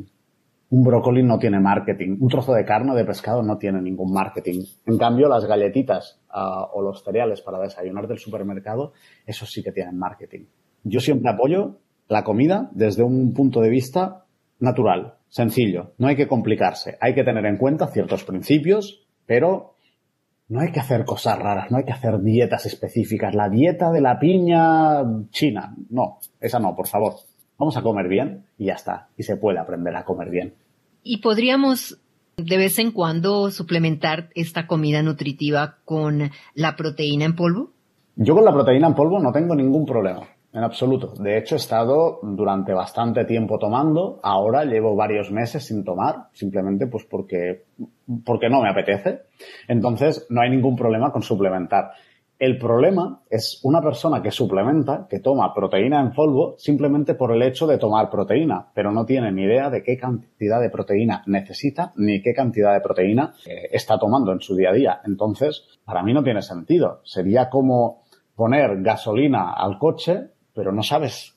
Un 0.75 0.83
brócoli 0.83 1.23
no 1.23 1.39
tiene 1.39 1.61
marketing. 1.61 2.17
Un 2.19 2.29
trozo 2.29 2.53
de 2.53 2.65
carne 2.65 2.97
de 2.97 3.05
pescado 3.05 3.45
no 3.45 3.59
tiene 3.59 3.81
ningún 3.81 4.13
marketing. 4.13 4.65
En 4.87 4.99
cambio, 4.99 5.29
las 5.29 5.45
galletitas 5.47 6.21
uh, 6.35 6.67
o 6.77 6.83
los 6.83 7.05
cereales 7.05 7.43
para 7.43 7.61
desayunar 7.61 8.09
del 8.09 8.19
supermercado, 8.19 8.93
eso 9.25 9.47
sí 9.47 9.63
que 9.63 9.71
tienen 9.71 9.97
marketing. 9.97 10.47
Yo 10.83 10.99
siempre 10.99 11.31
apoyo 11.31 11.79
la 12.09 12.25
comida 12.25 12.71
desde 12.73 13.05
un 13.05 13.33
punto 13.35 13.61
de 13.61 13.69
vista 13.69 14.25
natural, 14.59 15.15
sencillo. 15.29 15.93
No 15.99 16.09
hay 16.09 16.17
que 16.17 16.27
complicarse. 16.27 16.99
Hay 17.01 17.15
que 17.15 17.23
tener 17.23 17.47
en 17.47 17.57
cuenta 17.57 17.87
ciertos 17.93 18.25
principios, 18.25 19.07
pero 19.27 19.75
no 20.49 20.59
hay 20.59 20.73
que 20.73 20.81
hacer 20.81 21.05
cosas 21.05 21.39
raras, 21.39 21.71
no 21.71 21.77
hay 21.77 21.85
que 21.85 21.93
hacer 21.93 22.21
dietas 22.21 22.67
específicas. 22.67 23.33
La 23.33 23.49
dieta 23.49 23.93
de 23.93 24.01
la 24.01 24.19
piña 24.19 25.05
china, 25.31 25.73
no, 25.91 26.19
esa 26.41 26.59
no, 26.59 26.75
por 26.75 26.89
favor. 26.89 27.15
Vamos 27.57 27.77
a 27.77 27.83
comer 27.83 28.09
bien 28.09 28.47
y 28.59 28.67
ya 28.67 28.75
está. 28.75 29.11
Y 29.17 29.23
se 29.23 29.37
puede 29.37 29.61
aprender 29.61 29.95
a 29.95 30.05
comer 30.05 30.31
bien. 30.31 30.63
¿Y 31.07 31.19
podríamos 31.19 32.01
de 32.38 32.57
vez 32.57 32.79
en 32.79 32.90
cuando 32.90 33.51
suplementar 33.51 34.31
esta 34.35 34.67
comida 34.67 35.03
nutritiva 35.03 35.77
con 35.85 36.31
la 36.55 36.77
proteína 36.77 37.27
en 37.27 37.37
polvo? 37.37 37.71
Yo 38.17 38.35
con 38.35 38.45
la 38.45 38.53
proteína 38.53 38.88
en 38.88 38.95
polvo 38.95 39.21
no 39.21 39.31
tengo 39.31 39.55
ningún 39.55 39.85
problema, 39.85 40.23
en 40.51 40.64
absoluto. 40.64 41.12
De 41.23 41.37
hecho, 41.37 41.57
he 41.57 41.59
estado 41.59 42.21
durante 42.23 42.73
bastante 42.73 43.27
tiempo 43.27 43.59
tomando, 43.59 44.19
ahora 44.23 44.64
llevo 44.64 44.97
varios 44.97 45.31
meses 45.31 45.67
sin 45.67 45.85
tomar, 45.85 46.29
simplemente 46.33 46.87
pues 46.87 47.05
porque, 47.05 47.64
porque 48.25 48.49
no 48.49 48.62
me 48.62 48.71
apetece. 48.71 49.25
Entonces, 49.69 50.27
no 50.31 50.40
hay 50.40 50.49
ningún 50.49 50.75
problema 50.75 51.12
con 51.12 51.23
suplementar. 51.23 51.90
El 52.44 52.59
problema 52.59 53.22
es 53.30 53.59
una 53.62 53.80
persona 53.80 54.20
que 54.20 54.30
suplementa, 54.30 55.07
que 55.09 55.20
toma 55.20 55.54
proteína 55.54 55.98
en 55.98 56.12
polvo 56.12 56.57
simplemente 56.59 57.14
por 57.14 57.33
el 57.33 57.40
hecho 57.40 57.66
de 57.66 57.78
tomar 57.78 58.11
proteína, 58.11 58.66
pero 58.74 58.92
no 58.92 59.07
tiene 59.07 59.33
ni 59.33 59.44
idea 59.44 59.70
de 59.70 59.83
qué 59.83 59.96
cantidad 59.96 60.61
de 60.61 60.68
proteína 60.68 61.22
necesita 61.26 61.94
ni 61.96 62.20
qué 62.20 62.35
cantidad 62.35 62.74
de 62.74 62.83
proteína 62.83 63.33
eh, 63.46 63.70
está 63.72 63.98
tomando 63.98 64.30
en 64.30 64.40
su 64.40 64.54
día 64.54 64.68
a 64.68 64.72
día. 64.74 65.00
Entonces, 65.07 65.64
para 65.87 66.02
mí 66.02 66.12
no 66.12 66.22
tiene 66.22 66.42
sentido. 66.42 67.00
Sería 67.04 67.48
como 67.48 68.02
poner 68.37 68.83
gasolina 68.83 69.54
al 69.54 69.78
coche, 69.78 70.28
pero 70.52 70.70
no 70.70 70.83
sabes 70.83 71.35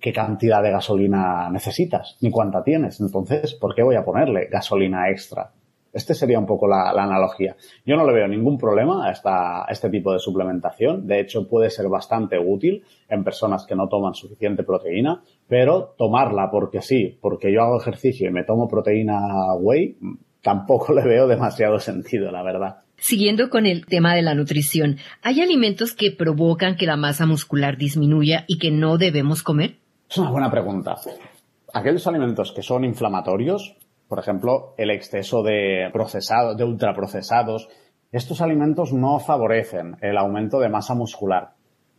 qué 0.00 0.12
cantidad 0.12 0.64
de 0.64 0.72
gasolina 0.72 1.48
necesitas 1.48 2.16
ni 2.22 2.32
cuánta 2.32 2.64
tienes. 2.64 3.00
Entonces, 3.00 3.54
¿por 3.54 3.72
qué 3.72 3.84
voy 3.84 3.94
a 3.94 4.04
ponerle 4.04 4.48
gasolina 4.50 5.10
extra? 5.10 5.52
Este 5.92 6.14
sería 6.14 6.38
un 6.38 6.46
poco 6.46 6.68
la, 6.68 6.90
analogía. 6.90 7.56
Yo 7.84 7.96
no 7.96 8.06
le 8.06 8.12
veo 8.12 8.28
ningún 8.28 8.58
problema 8.58 9.06
a, 9.06 9.10
esta, 9.10 9.64
este 9.68 9.90
tipo 9.90 10.12
de 10.12 10.18
suplementación. 10.18 11.06
De 11.06 11.20
hecho, 11.20 11.48
puede 11.48 11.70
ser 11.70 11.88
bastante 11.88 12.38
útil 12.38 12.84
en 13.08 13.24
personas 13.24 13.66
que 13.66 13.74
no 13.74 13.88
toman 13.88 14.14
suficiente 14.14 14.62
proteína, 14.62 15.22
pero 15.48 15.94
tomarla 15.98 16.50
porque 16.50 16.80
sí, 16.80 17.18
porque 17.20 17.52
yo 17.52 17.62
hago 17.62 17.80
ejercicio 17.80 18.28
y 18.28 18.32
me 18.32 18.44
tomo 18.44 18.68
proteína 18.68 19.18
whey, 19.58 19.96
tampoco 20.42 20.92
le 20.94 21.02
veo 21.02 21.26
demasiado 21.26 21.78
sentido, 21.78 22.30
la 22.30 22.42
verdad. 22.42 22.76
Siguiendo 22.96 23.48
con 23.48 23.64
el 23.64 23.86
tema 23.86 24.14
de 24.14 24.22
la 24.22 24.34
nutrición, 24.34 24.98
¿hay 25.22 25.40
alimentos 25.40 25.94
que 25.94 26.10
provocan 26.10 26.76
que 26.76 26.84
la 26.84 26.96
masa 26.96 27.24
muscular 27.24 27.78
disminuya 27.78 28.44
y 28.46 28.58
que 28.58 28.70
no 28.70 28.98
debemos 28.98 29.42
comer? 29.42 29.78
Es 30.08 30.18
una 30.18 30.30
buena 30.30 30.50
pregunta. 30.50 30.96
Aquellos 31.72 32.06
alimentos 32.06 32.52
que 32.52 32.62
son 32.62 32.84
inflamatorios 32.84 33.76
por 34.10 34.18
ejemplo, 34.18 34.74
el 34.76 34.90
exceso 34.90 35.44
de 35.44 35.88
procesados, 35.92 36.56
de 36.56 36.64
ultraprocesados. 36.64 37.68
Estos 38.10 38.40
alimentos 38.40 38.92
no 38.92 39.20
favorecen 39.20 39.98
el 40.00 40.18
aumento 40.18 40.58
de 40.58 40.68
masa 40.68 40.96
muscular. 40.96 41.50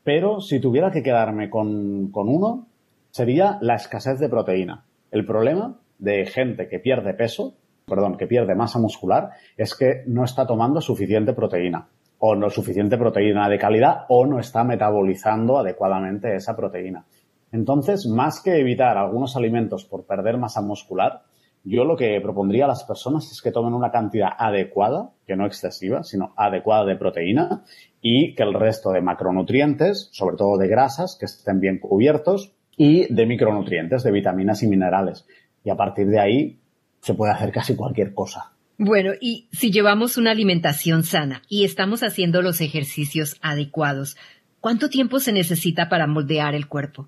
Pero 0.04 0.42
si 0.42 0.60
tuviera 0.60 0.92
que 0.92 1.04
quedarme 1.04 1.50
con, 1.50 2.12
uno, 2.14 2.68
sería 3.12 3.58
la 3.62 3.76
escasez 3.76 4.20
de 4.20 4.28
proteína. 4.28 4.84
El 5.10 5.26
problema 5.26 5.80
de 6.00 6.26
gente 6.26 6.68
que 6.68 6.80
pierde 6.80 7.14
peso, 7.14 7.56
perdón, 7.88 8.18
que 8.18 8.28
pierde 8.28 8.56
masa 8.56 8.78
muscular, 8.78 9.30
es 9.56 9.74
que 9.74 10.04
no 10.06 10.26
está 10.26 10.46
tomando 10.46 10.82
suficiente 10.82 11.32
proteína 11.32 11.88
o 12.20 12.36
no 12.36 12.50
suficiente 12.50 12.98
proteína 12.98 13.48
de 13.48 13.58
calidad 13.58 14.04
o 14.10 14.26
no 14.26 14.38
está 14.38 14.66
metabolizando 14.66 15.58
adecuadamente 15.58 16.36
esa 16.36 16.58
proteína. 16.58 17.06
Entonces, 17.54 18.06
más 18.06 18.42
que 18.44 18.60
evitar 18.60 18.98
algunos 18.98 19.38
alimentos 19.38 19.86
por 19.86 20.06
perder 20.06 20.38
masa 20.38 20.62
muscular, 20.62 21.22
yo 21.64 21.84
lo 21.86 21.96
que 21.96 22.20
propondría 22.22 22.66
a 22.66 22.70
las 22.70 22.84
personas 22.84 23.32
es 23.32 23.42
que 23.42 23.52
tomen 23.52 23.74
una 23.74 23.92
cantidad 23.92 24.30
adecuada, 24.38 25.12
que 25.28 25.36
no 25.36 25.46
excesiva, 25.46 26.04
sino 26.04 26.34
adecuada 26.36 26.86
de 26.86 26.96
proteína 26.96 27.64
y 28.02 28.34
que 28.34 28.44
el 28.44 28.54
resto 28.54 28.92
de 28.92 29.02
macronutrientes, 29.02 30.10
sobre 30.12 30.38
todo 30.38 30.58
de 30.58 30.68
grasas, 30.68 31.18
que 31.20 31.26
estén 31.26 31.60
bien 31.60 31.80
cubiertos 31.80 32.54
y 32.76 33.14
de 33.14 33.26
micronutrientes, 33.26 34.04
de 34.04 34.12
vitaminas 34.12 34.64
y 34.64 34.68
minerales. 34.68 35.28
Y 35.64 35.70
a 35.70 35.76
partir 35.76 36.08
de 36.08 36.20
ahí 36.20 36.60
se 37.00 37.14
puede 37.14 37.32
hacer 37.32 37.52
casi 37.52 37.76
cualquier 37.76 38.14
cosa. 38.14 38.54
Bueno, 38.78 39.12
y 39.22 39.48
si 39.52 39.72
llevamos 39.72 40.18
una 40.18 40.32
alimentación 40.32 41.04
sana 41.04 41.44
y 41.48 41.66
estamos 41.66 42.02
haciendo 42.02 42.42
los 42.42 42.62
ejercicios 42.62 43.38
adecuados, 43.44 44.18
¿cuánto 44.60 44.90
tiempo 44.90 45.20
se 45.20 45.32
necesita 45.32 45.88
para 45.88 46.08
moldear 46.08 46.56
el 46.56 46.68
cuerpo? 46.68 47.08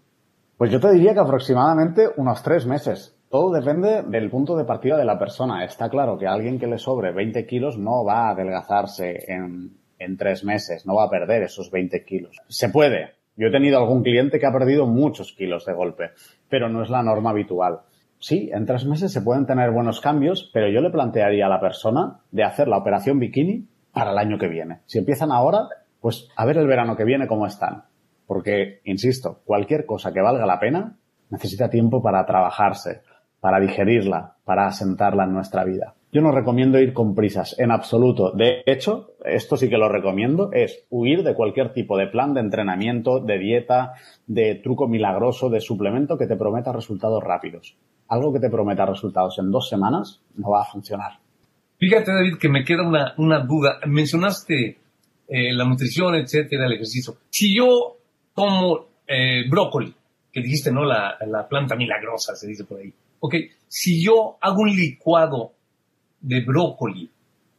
Pues 0.57 0.71
yo 0.71 0.79
te 0.79 0.91
diría 0.91 1.13
que 1.13 1.19
aproximadamente 1.19 2.07
unos 2.15 2.43
tres 2.43 2.67
meses. 2.67 3.15
Todo 3.33 3.51
depende 3.51 4.03
del 4.03 4.29
punto 4.29 4.55
de 4.55 4.63
partida 4.63 4.95
de 4.95 5.05
la 5.05 5.17
persona. 5.17 5.65
Está 5.65 5.89
claro 5.89 6.19
que 6.19 6.27
alguien 6.27 6.59
que 6.59 6.67
le 6.67 6.77
sobre 6.77 7.11
20 7.11 7.47
kilos 7.47 7.79
no 7.79 8.05
va 8.05 8.27
a 8.27 8.29
adelgazarse 8.29 9.25
en, 9.27 9.71
en 9.97 10.17
tres 10.17 10.43
meses, 10.43 10.85
no 10.85 10.93
va 10.93 11.05
a 11.05 11.09
perder 11.09 11.41
esos 11.41 11.71
20 11.71 12.05
kilos. 12.05 12.37
Se 12.47 12.69
puede. 12.69 13.15
Yo 13.35 13.47
he 13.47 13.51
tenido 13.51 13.79
algún 13.79 14.03
cliente 14.03 14.39
que 14.39 14.45
ha 14.45 14.51
perdido 14.51 14.85
muchos 14.85 15.33
kilos 15.33 15.65
de 15.65 15.73
golpe, 15.73 16.11
pero 16.47 16.69
no 16.69 16.83
es 16.83 16.91
la 16.91 17.01
norma 17.01 17.31
habitual. 17.31 17.79
Sí, 18.19 18.51
en 18.53 18.67
tres 18.67 18.85
meses 18.85 19.11
se 19.11 19.23
pueden 19.23 19.47
tener 19.47 19.71
buenos 19.71 19.99
cambios, 19.99 20.51
pero 20.53 20.69
yo 20.69 20.81
le 20.81 20.91
plantearía 20.91 21.47
a 21.47 21.49
la 21.49 21.59
persona 21.59 22.19
de 22.29 22.43
hacer 22.43 22.67
la 22.67 22.77
operación 22.77 23.17
bikini 23.17 23.67
para 23.91 24.11
el 24.11 24.19
año 24.19 24.37
que 24.37 24.47
viene. 24.47 24.81
Si 24.85 24.99
empiezan 24.99 25.31
ahora, 25.31 25.69
pues 26.01 26.29
a 26.35 26.45
ver 26.45 26.57
el 26.57 26.67
verano 26.67 26.95
que 26.95 27.03
viene 27.03 27.25
cómo 27.25 27.47
están. 27.47 27.85
Porque, 28.27 28.81
insisto, 28.83 29.41
cualquier 29.43 29.87
cosa 29.87 30.13
que 30.13 30.21
valga 30.21 30.45
la 30.45 30.59
pena 30.59 30.97
necesita 31.31 31.67
tiempo 31.67 32.03
para 32.03 32.23
trabajarse 32.27 33.01
para 33.43 33.59
digerirla, 33.59 34.37
para 34.45 34.67
asentarla 34.67 35.25
en 35.25 35.33
nuestra 35.33 35.65
vida. 35.65 35.95
Yo 36.13 36.21
no 36.21 36.31
recomiendo 36.31 36.79
ir 36.79 36.93
con 36.93 37.13
prisas, 37.13 37.59
en 37.59 37.71
absoluto. 37.71 38.31
De 38.31 38.63
hecho, 38.65 39.15
esto 39.25 39.57
sí 39.57 39.67
que 39.67 39.77
lo 39.77 39.89
recomiendo, 39.89 40.49
es 40.53 40.85
huir 40.89 41.23
de 41.23 41.35
cualquier 41.35 41.73
tipo 41.73 41.97
de 41.97 42.07
plan 42.07 42.33
de 42.33 42.39
entrenamiento, 42.39 43.19
de 43.19 43.39
dieta, 43.39 43.95
de 44.27 44.55
truco 44.63 44.87
milagroso, 44.87 45.49
de 45.49 45.59
suplemento 45.59 46.17
que 46.17 46.25
te 46.25 46.37
prometa 46.37 46.71
resultados 46.71 47.21
rápidos. 47.21 47.75
Algo 48.07 48.31
que 48.31 48.39
te 48.39 48.49
prometa 48.49 48.85
resultados 48.85 49.37
en 49.39 49.51
dos 49.51 49.67
semanas 49.67 50.21
no 50.35 50.51
va 50.51 50.61
a 50.61 50.71
funcionar. 50.71 51.19
Fíjate, 51.77 52.13
David, 52.13 52.37
que 52.39 52.47
me 52.47 52.63
queda 52.63 52.83
una, 53.17 53.39
duda. 53.41 53.79
Mencionaste 53.85 54.77
eh, 55.27 55.51
la 55.51 55.65
nutrición, 55.65 56.15
etcétera, 56.15 56.65
el 56.67 56.75
ejercicio. 56.75 57.17
Si 57.29 57.53
yo 57.53 57.97
tomo 58.33 58.85
eh, 59.05 59.43
brócoli, 59.49 59.93
que 60.31 60.41
dijiste, 60.41 60.71
¿no? 60.71 60.85
La, 60.85 61.17
la 61.27 61.45
planta 61.45 61.75
milagrosa, 61.75 62.35
se 62.35 62.47
dice 62.47 62.63
por 62.63 62.79
ahí 62.79 62.93
ok, 63.23 63.35
si 63.69 64.03
yo 64.03 64.35
hago 64.41 64.63
un 64.63 64.75
licuado 64.75 65.53
de 66.19 66.43
brócoli 66.45 67.09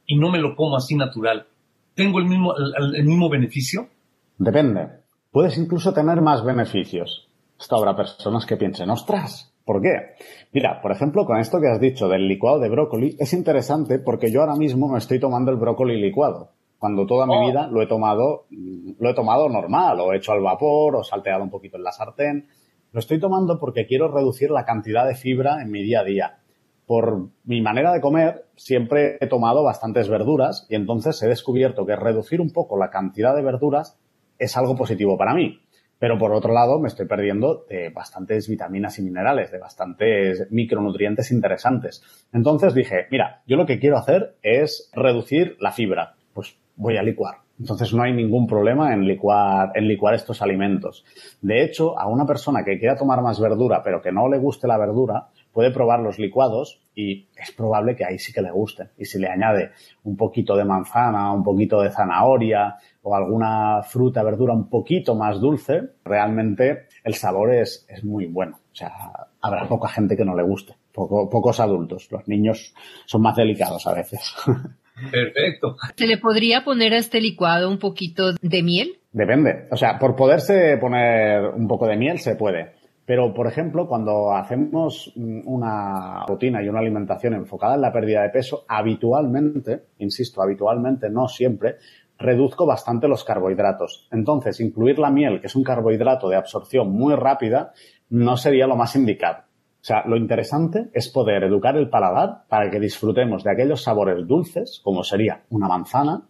y 0.07 0.19
no 0.19 0.31
me 0.31 0.39
lo 0.39 0.55
como 0.55 0.77
así 0.77 0.95
natural, 0.95 1.47
¿tengo 1.95 2.19
el 2.19 2.27
mismo, 2.27 2.53
el, 2.95 3.05
mismo 3.05 3.31
beneficio? 3.31 3.89
Depende. 4.37 4.89
Puedes 5.31 5.57
incluso 5.57 5.95
tener 5.95 6.21
más 6.21 6.45
beneficios. 6.45 7.31
Esto 7.59 7.77
habrá 7.77 7.97
personas 7.97 8.45
que 8.45 8.59
piensen, 8.59 8.91
ostras, 8.91 9.55
¿por 9.65 9.81
qué? 9.81 10.17
Mira, 10.53 10.83
por 10.83 10.93
ejemplo, 10.93 11.25
con 11.25 11.39
esto 11.39 11.59
que 11.61 11.69
has 11.69 11.81
dicho 11.81 12.09
del 12.09 12.29
licuado 12.29 12.59
de 12.59 12.69
brócoli, 12.69 13.17
es 13.19 13.33
interesante 13.33 13.99
porque 13.99 14.31
yo 14.31 14.43
ahora 14.43 14.57
mismo 14.57 14.89
me 14.89 14.99
estoy 14.99 15.19
tomando 15.19 15.51
el 15.51 15.57
brócoli 15.57 15.99
licuado. 15.99 16.51
Cuando 16.79 17.07
toda 17.07 17.27
mi 17.27 17.37
oh. 17.37 17.47
vida 17.47 17.69
lo 17.69 17.81
he 17.81 17.87
tomado, 17.87 18.45
lo 18.51 19.11
he 19.11 19.15
tomado 19.15 19.49
normal, 19.49 19.99
o 20.01 20.13
hecho 20.13 20.33
al 20.33 20.43
vapor, 20.43 20.97
o 20.97 21.03
salteado 21.03 21.43
un 21.43 21.49
poquito 21.49 21.79
en 21.79 21.85
la 21.85 21.93
sartén. 21.93 22.49
Lo 22.95 23.01
estoy 23.01 23.19
tomando 23.19 23.59
porque 23.59 23.87
quiero 23.87 24.07
reducir 24.07 24.53
la 24.53 24.65
cantidad 24.65 25.05
de 25.05 25.17
fibra 25.17 25.61
en 25.61 25.73
mi 25.73 25.83
día 25.83 26.01
a 26.01 26.05
día. 26.05 26.39
Por 26.87 27.31
mi 27.43 27.61
manera 27.61 27.93
de 27.93 28.01
comer, 28.01 28.45
siempre 28.55 29.19
he 29.21 29.27
tomado 29.27 29.65
bastantes 29.65 30.09
verduras 30.09 30.65
y 30.71 30.77
entonces 30.77 31.21
he 31.21 31.27
descubierto 31.27 31.87
que 31.87 31.97
reducir 31.97 32.41
un 32.41 32.53
poco 32.53 32.79
la 32.79 32.91
cantidad 32.91 33.35
de 33.35 33.43
verduras 33.43 33.99
es 34.39 34.57
algo 34.57 34.77
positivo 34.77 35.19
para 35.19 35.35
mí. 35.35 35.59
Pero 35.99 36.19
por 36.19 36.33
otro 36.33 36.53
lado, 36.53 36.79
me 36.79 36.87
estoy 36.87 37.07
perdiendo 37.07 37.67
de 37.69 37.89
bastantes 37.89 38.49
vitaminas 38.49 38.97
y 39.01 39.03
minerales, 39.03 39.51
de 39.51 39.59
bastantes 39.59 40.47
micronutrientes 40.53 41.33
interesantes. 41.33 42.01
Entonces 42.33 42.75
dije, 42.75 43.07
mira, 43.11 43.43
yo 43.45 43.57
lo 43.57 43.67
que 43.67 43.81
quiero 43.81 43.97
hacer 43.97 44.37
es 44.41 44.89
reducir 44.95 45.57
la 45.59 45.73
fibra. 45.73 46.15
Pues 46.33 46.57
voy 46.77 46.97
a 46.97 47.03
licuar. 47.03 47.44
Entonces 47.59 47.95
no 47.95 48.03
hay 48.03 48.13
ningún 48.13 48.47
problema 48.47 48.93
en 48.93 49.07
licuar, 49.07 49.71
en 49.75 49.87
licuar 49.87 50.15
estos 50.15 50.43
alimentos. 50.43 51.05
De 51.41 51.65
hecho, 51.65 51.99
a 51.99 52.09
una 52.09 52.27
persona 52.27 52.65
que 52.65 52.79
quiera 52.79 52.97
tomar 52.97 53.23
más 53.23 53.41
verdura, 53.41 53.83
pero 53.83 54.03
que 54.03 54.11
no 54.11 54.29
le 54.29 54.39
guste 54.39 54.67
la 54.67 54.77
verdura, 54.77 55.29
puede 55.53 55.71
probar 55.71 56.01
los 56.01 56.19
licuados 56.19 56.81
y 56.97 57.29
es 57.37 57.53
probable 57.53 57.95
que 57.95 58.05
ahí 58.05 58.19
sí 58.19 58.33
que 58.33 58.43
le 58.43 58.51
guste. 58.51 58.89
Y 58.99 59.05
si 59.05 59.21
le 59.21 59.29
añade 59.29 59.71
un 60.03 60.17
poquito 60.17 60.57
de 60.57 60.65
manzana, 60.65 61.33
un 61.33 61.45
poquito 61.45 61.81
de 61.81 61.91
zanahoria 61.91 62.77
o 63.03 63.15
alguna 63.15 63.83
fruta, 63.83 64.25
verdura 64.25 64.53
un 64.53 64.69
poquito 64.69 65.15
más 65.15 65.41
dulce, 65.41 65.81
realmente 66.05 66.87
el 67.05 67.15
sabor 67.15 67.55
es, 67.55 67.87
es 67.89 68.03
muy 68.03 68.27
bueno. 68.27 68.59
O 68.73 68.77
sea, 68.77 68.93
habrá 69.41 69.69
poca 69.69 69.89
gente 69.89 70.17
que 70.17 70.25
no 70.25 70.35
le 70.35 70.43
guste. 70.43 70.75
pocos 70.93 71.61
adultos. 71.61 72.11
Los 72.11 72.27
niños 72.27 72.75
son 73.07 73.23
más 73.23 73.37
delicados 73.37 73.87
a 73.87 73.95
veces. 73.95 74.35
Perfecto. 75.11 75.77
¿Se 75.97 76.07
le 76.07 76.19
podría 76.19 76.65
poner 76.65 76.93
a 76.95 76.99
este 76.99 77.21
licuado 77.21 77.69
un 77.69 77.79
poquito 77.79 78.33
de 78.41 78.63
miel? 78.63 78.99
Depende. 79.13 79.67
O 79.71 79.77
sea, 79.77 79.99
por 79.99 80.17
poderse 80.17 80.77
poner 80.79 81.45
un 81.47 81.67
poco 81.67 81.87
de 81.87 81.97
miel 81.97 82.19
se 82.19 82.37
puede. 82.37 82.75
Pero, 83.07 83.35
por 83.35 83.47
ejemplo, 83.47 83.87
cuando 83.87 84.33
hacemos 84.33 85.13
mm, 85.15 85.41
una 85.45 86.25
rutina 86.27 86.63
y 86.63 86.69
una 86.69 86.81
alimentación 86.81 87.35
enfocada 87.35 87.75
en 87.75 87.83
la 87.83 87.93
pérdida 87.93 88.23
de 88.23 88.31
peso, 88.31 88.65
habitualmente, 88.67 89.83
insisto, 89.99 90.43
habitualmente, 90.43 91.11
no 91.11 91.29
siempre, 91.29 91.77
reduzco 92.19 92.65
bastante 92.65 93.09
los 93.09 93.25
carbohidratos. 93.25 94.09
Entonces, 94.11 94.61
incluir 94.61 94.99
la 94.99 95.11
miel, 95.11 95.41
que 95.41 95.49
es 95.49 95.57
un 95.57 95.65
carbohidrato 95.65 96.29
de 96.29 96.37
absorción 96.37 96.91
muy 96.91 97.15
rápida, 97.15 97.73
no 98.09 98.37
sería 98.37 98.67
lo 98.67 98.77
más 98.77 98.97
indicado. 98.97 99.45
O 99.85 99.87
sea, 99.87 100.03
lo 100.07 100.17
interesante 100.17 100.89
es 100.95 101.11
poder 101.11 101.45
educar 101.45 101.77
el 101.77 101.91
paladar 101.91 102.45
para 102.49 102.71
que 102.71 102.81
disfrutemos 102.81 103.45
de 103.45 103.51
aquellos 103.51 103.83
sabores 103.83 104.27
dulces, 104.27 104.81
como 104.83 105.05
sería 105.05 105.45
una 105.51 105.69
manzana, 105.69 106.23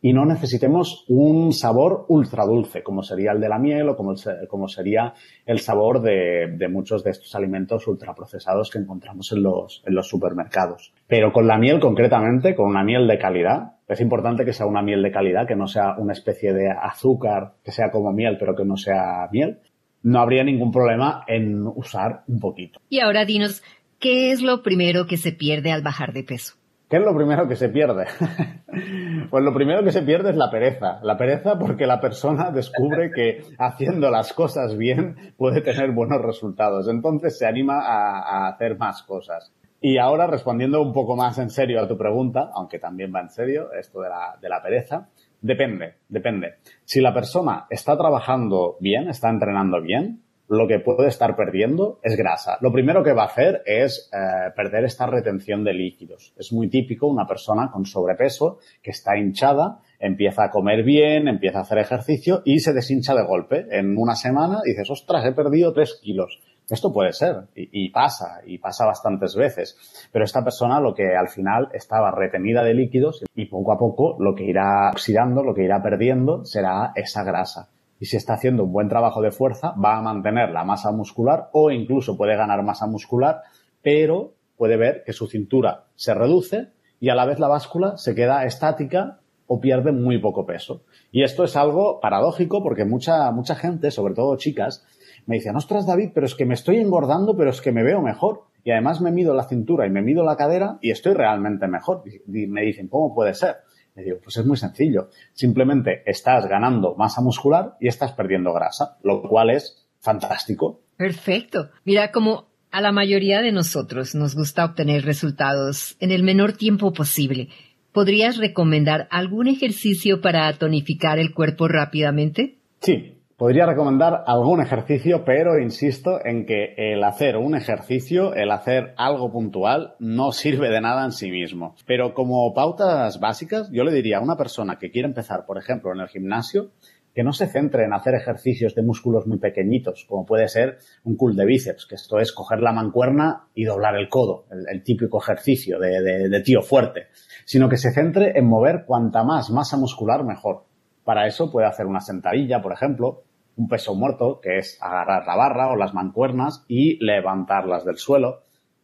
y 0.00 0.12
no 0.12 0.24
necesitemos 0.24 1.04
un 1.08 1.52
sabor 1.52 2.04
ultra 2.06 2.44
dulce, 2.44 2.84
como 2.84 3.02
sería 3.02 3.32
el 3.32 3.40
de 3.40 3.48
la 3.48 3.58
miel 3.58 3.88
o 3.88 3.96
como, 3.96 4.14
como 4.48 4.68
sería 4.68 5.12
el 5.44 5.58
sabor 5.58 6.02
de, 6.02 6.68
muchos 6.70 7.02
de 7.02 7.10
estos 7.10 7.34
alimentos 7.34 7.84
ultraprocesados 7.88 8.70
que 8.70 8.78
encontramos 8.78 9.32
en 9.32 9.42
los, 9.42 9.82
en 9.84 9.92
los 9.92 10.06
supermercados. 10.06 10.94
Pero 11.08 11.32
con 11.32 11.48
la 11.48 11.58
miel 11.58 11.80
concretamente, 11.80 12.54
con 12.54 12.66
una 12.66 12.84
miel 12.84 13.08
de 13.08 13.18
calidad, 13.18 13.72
es 13.88 14.00
importante 14.00 14.44
que 14.44 14.52
sea 14.52 14.66
una 14.66 14.82
miel 14.82 15.02
de 15.02 15.10
calidad, 15.10 15.48
que 15.48 15.56
no 15.56 15.66
sea 15.66 15.96
una 15.98 16.12
especie 16.12 16.52
de 16.52 16.70
azúcar 16.70 17.54
que 17.64 17.72
sea 17.72 17.90
como 17.90 18.12
miel, 18.12 18.36
pero 18.38 18.54
que 18.54 18.64
no 18.64 18.76
sea 18.76 19.28
miel. 19.32 19.58
No 20.04 20.20
habría 20.20 20.44
ningún 20.44 20.70
problema 20.70 21.24
en 21.26 21.66
usar 21.66 22.22
un 22.28 22.38
poquito. 22.38 22.78
Y 22.88 23.00
ahora 23.00 23.24
dinos, 23.24 23.62
¿qué 23.98 24.30
es 24.30 24.42
lo 24.42 24.62
primero 24.62 25.06
que 25.06 25.16
se 25.16 25.32
pierde 25.32 25.72
al 25.72 25.82
bajar 25.82 26.12
de 26.12 26.22
peso? 26.22 26.54
¿Qué 26.88 26.98
es 26.98 27.02
lo 27.02 27.16
primero 27.16 27.48
que 27.48 27.56
se 27.56 27.70
pierde? 27.70 28.04
pues 29.30 29.42
lo 29.42 29.54
primero 29.54 29.82
que 29.82 29.90
se 29.90 30.02
pierde 30.02 30.30
es 30.30 30.36
la 30.36 30.50
pereza. 30.50 31.00
La 31.02 31.16
pereza 31.16 31.58
porque 31.58 31.86
la 31.86 32.00
persona 32.00 32.50
descubre 32.54 33.10
que 33.10 33.42
haciendo 33.58 34.10
las 34.10 34.32
cosas 34.32 34.76
bien 34.76 35.34
puede 35.36 35.62
tener 35.62 35.90
buenos 35.92 36.20
resultados. 36.20 36.86
Entonces 36.88 37.38
se 37.38 37.46
anima 37.46 37.80
a, 37.80 38.48
hacer 38.48 38.76
más 38.76 39.02
cosas. 39.02 39.52
Y 39.80 39.98
ahora 39.98 40.26
respondiendo 40.26 40.80
un 40.82 40.92
poco 40.92 41.16
más 41.16 41.38
en 41.38 41.50
serio 41.50 41.80
a 41.80 41.88
tu 41.88 41.96
pregunta, 41.96 42.50
aunque 42.54 42.78
también 42.78 43.12
va 43.14 43.22
en 43.22 43.30
serio 43.30 43.72
esto 43.72 44.00
de 44.02 44.10
la, 44.10 44.36
de 44.40 44.48
la 44.48 44.62
pereza, 44.62 45.08
depende, 45.44 45.96
depende. 46.08 46.54
Si 46.84 47.00
la 47.00 47.12
persona 47.12 47.66
está 47.68 47.96
trabajando 47.96 48.76
bien, 48.80 49.08
está 49.08 49.28
entrenando 49.28 49.80
bien, 49.82 50.22
lo 50.48 50.66
que 50.66 50.78
puede 50.78 51.08
estar 51.08 51.36
perdiendo 51.36 52.00
es 52.02 52.16
grasa. 52.16 52.58
Lo 52.60 52.72
primero 52.72 53.02
que 53.02 53.12
va 53.12 53.22
a 53.22 53.26
hacer 53.26 53.62
es 53.66 54.10
eh, 54.12 54.50
perder 54.54 54.84
esta 54.84 55.06
retención 55.06 55.64
de 55.64 55.74
líquidos. 55.74 56.34
Es 56.38 56.52
muy 56.52 56.68
típico 56.68 57.06
una 57.06 57.26
persona 57.26 57.70
con 57.70 57.84
sobrepeso 57.84 58.58
que 58.82 58.90
está 58.90 59.16
hinchada, 59.18 59.80
empieza 59.98 60.44
a 60.44 60.50
comer 60.50 60.82
bien, 60.82 61.28
empieza 61.28 61.58
a 61.58 61.62
hacer 61.62 61.78
ejercicio 61.78 62.42
y 62.44 62.60
se 62.60 62.72
deshincha 62.72 63.14
de 63.14 63.24
golpe. 63.24 63.66
En 63.70 63.96
una 63.96 64.14
semana 64.16 64.60
dices, 64.64 64.90
ostras, 64.90 65.24
he 65.26 65.32
perdido 65.32 65.72
tres 65.72 65.98
kilos. 66.02 66.40
Esto 66.70 66.92
puede 66.92 67.12
ser 67.12 67.48
y, 67.54 67.90
pasa, 67.90 68.40
y 68.46 68.58
pasa 68.58 68.86
bastantes 68.86 69.36
veces. 69.36 69.76
Pero 70.12 70.24
esta 70.24 70.42
persona 70.42 70.80
lo 70.80 70.94
que 70.94 71.14
al 71.14 71.28
final 71.28 71.68
estaba 71.72 72.10
retenida 72.10 72.64
de 72.64 72.74
líquidos 72.74 73.22
y 73.34 73.46
poco 73.46 73.72
a 73.72 73.78
poco 73.78 74.16
lo 74.18 74.34
que 74.34 74.44
irá 74.44 74.90
oxidando, 74.90 75.42
lo 75.42 75.54
que 75.54 75.64
irá 75.64 75.82
perdiendo 75.82 76.44
será 76.44 76.92
esa 76.94 77.22
grasa 77.22 77.68
y 78.04 78.06
si 78.06 78.16
está 78.16 78.34
haciendo 78.34 78.64
un 78.64 78.72
buen 78.72 78.88
trabajo 78.88 79.22
de 79.22 79.30
fuerza, 79.30 79.74
va 79.82 79.96
a 79.96 80.02
mantener 80.02 80.50
la 80.50 80.64
masa 80.64 80.90
muscular 80.92 81.48
o 81.52 81.70
incluso 81.70 82.16
puede 82.16 82.36
ganar 82.36 82.62
masa 82.62 82.86
muscular, 82.86 83.42
pero 83.82 84.34
puede 84.56 84.76
ver 84.76 85.04
que 85.04 85.12
su 85.12 85.26
cintura 85.26 85.86
se 85.94 86.12
reduce 86.12 86.68
y 87.00 87.08
a 87.08 87.14
la 87.14 87.24
vez 87.24 87.38
la 87.38 87.48
báscula 87.48 87.96
se 87.96 88.14
queda 88.14 88.44
estática 88.44 89.20
o 89.46 89.60
pierde 89.60 89.92
muy 89.92 90.18
poco 90.18 90.46
peso. 90.46 90.82
Y 91.12 91.22
esto 91.22 91.44
es 91.44 91.56
algo 91.56 92.00
paradójico 92.00 92.62
porque 92.62 92.84
mucha, 92.84 93.30
mucha 93.30 93.54
gente, 93.54 93.90
sobre 93.90 94.14
todo 94.14 94.36
chicas, 94.36 94.84
me 95.26 95.36
dicen, 95.36 95.56
ostras 95.56 95.86
David, 95.86 96.10
pero 96.14 96.26
es 96.26 96.34
que 96.34 96.46
me 96.46 96.54
estoy 96.54 96.76
engordando, 96.76 97.36
pero 97.36 97.50
es 97.50 97.60
que 97.60 97.72
me 97.72 97.82
veo 97.82 98.00
mejor. 98.02 98.44
Y 98.62 98.70
además 98.70 99.00
me 99.00 99.10
mido 99.10 99.34
la 99.34 99.44
cintura 99.44 99.86
y 99.86 99.90
me 99.90 100.02
mido 100.02 100.24
la 100.24 100.36
cadera 100.36 100.78
y 100.80 100.90
estoy 100.90 101.14
realmente 101.14 101.68
mejor. 101.68 102.02
Y 102.06 102.46
me 102.46 102.62
dicen, 102.62 102.88
¿cómo 102.88 103.14
puede 103.14 103.34
ser? 103.34 103.56
Le 103.94 104.02
digo, 104.02 104.18
pues 104.22 104.36
es 104.36 104.46
muy 104.46 104.56
sencillo. 104.56 105.10
Simplemente 105.32 106.02
estás 106.06 106.46
ganando 106.46 106.94
masa 106.96 107.20
muscular 107.20 107.76
y 107.80 107.88
estás 107.88 108.12
perdiendo 108.12 108.52
grasa, 108.52 108.96
lo 109.02 109.22
cual 109.22 109.50
es 109.50 109.86
fantástico. 110.00 110.80
Perfecto. 110.96 111.70
Mira, 111.84 112.10
como 112.10 112.46
a 112.70 112.80
la 112.80 112.92
mayoría 112.92 113.40
de 113.40 113.52
nosotros 113.52 114.14
nos 114.14 114.34
gusta 114.34 114.64
obtener 114.64 115.04
resultados 115.04 115.96
en 116.00 116.10
el 116.10 116.22
menor 116.22 116.54
tiempo 116.54 116.92
posible, 116.92 117.48
¿podrías 117.92 118.36
recomendar 118.36 119.06
algún 119.10 119.46
ejercicio 119.46 120.20
para 120.20 120.52
tonificar 120.54 121.18
el 121.18 121.32
cuerpo 121.32 121.68
rápidamente? 121.68 122.58
Sí, 122.80 123.13
Podría 123.36 123.66
recomendar 123.66 124.22
algún 124.28 124.62
ejercicio, 124.62 125.24
pero 125.24 125.58
insisto 125.58 126.24
en 126.24 126.46
que 126.46 126.74
el 126.76 127.02
hacer 127.02 127.36
un 127.36 127.56
ejercicio, 127.56 128.32
el 128.32 128.52
hacer 128.52 128.94
algo 128.96 129.32
puntual, 129.32 129.96
no 129.98 130.30
sirve 130.30 130.70
de 130.70 130.80
nada 130.80 131.04
en 131.04 131.10
sí 131.10 131.32
mismo. 131.32 131.74
Pero 131.84 132.14
como 132.14 132.54
pautas 132.54 133.18
básicas, 133.18 133.68
yo 133.72 133.82
le 133.82 133.92
diría 133.92 134.18
a 134.18 134.22
una 134.22 134.36
persona 134.36 134.78
que 134.78 134.92
quiere 134.92 135.08
empezar, 135.08 135.46
por 135.46 135.58
ejemplo, 135.58 135.92
en 135.92 136.00
el 136.00 136.06
gimnasio, 136.06 136.70
que 137.12 137.24
no 137.24 137.32
se 137.32 137.48
centre 137.48 137.84
en 137.84 137.92
hacer 137.92 138.14
ejercicios 138.14 138.76
de 138.76 138.84
músculos 138.84 139.26
muy 139.26 139.38
pequeñitos, 139.38 140.04
como 140.08 140.24
puede 140.24 140.46
ser 140.46 140.78
un 141.02 141.16
cool 141.16 141.34
de 141.34 141.44
bíceps, 141.44 141.86
que 141.86 141.96
esto 141.96 142.20
es 142.20 142.30
coger 142.32 142.60
la 142.60 142.72
mancuerna 142.72 143.48
y 143.52 143.64
doblar 143.64 143.96
el 143.96 144.08
codo, 144.08 144.46
el, 144.70 144.82
típico 144.84 145.20
ejercicio 145.20 145.80
de, 145.80 146.28
de 146.28 146.40
tío 146.42 146.62
fuerte, 146.62 147.08
sino 147.44 147.68
que 147.68 147.78
se 147.78 147.92
centre 147.92 148.38
en 148.38 148.46
mover 148.46 148.84
cuanta 148.86 149.24
más 149.24 149.50
masa 149.50 149.76
muscular 149.76 150.22
mejor. 150.24 150.66
Para 151.04 151.26
eso 151.26 151.50
puede 151.52 151.66
hacer 151.66 151.86
una 151.86 152.00
sentadilla, 152.00 152.62
por 152.62 152.72
ejemplo, 152.72 153.22
un 153.56 153.68
peso 153.68 153.94
muerto, 153.94 154.40
que 154.42 154.58
es 154.58 154.78
agarrar 154.80 155.26
la 155.26 155.36
barra 155.36 155.68
o 155.70 155.76
las 155.76 155.94
mancuernas 155.94 156.64
y 156.66 157.04
levantarlas 157.04 157.84
del 157.84 157.98
suelo. 157.98 158.40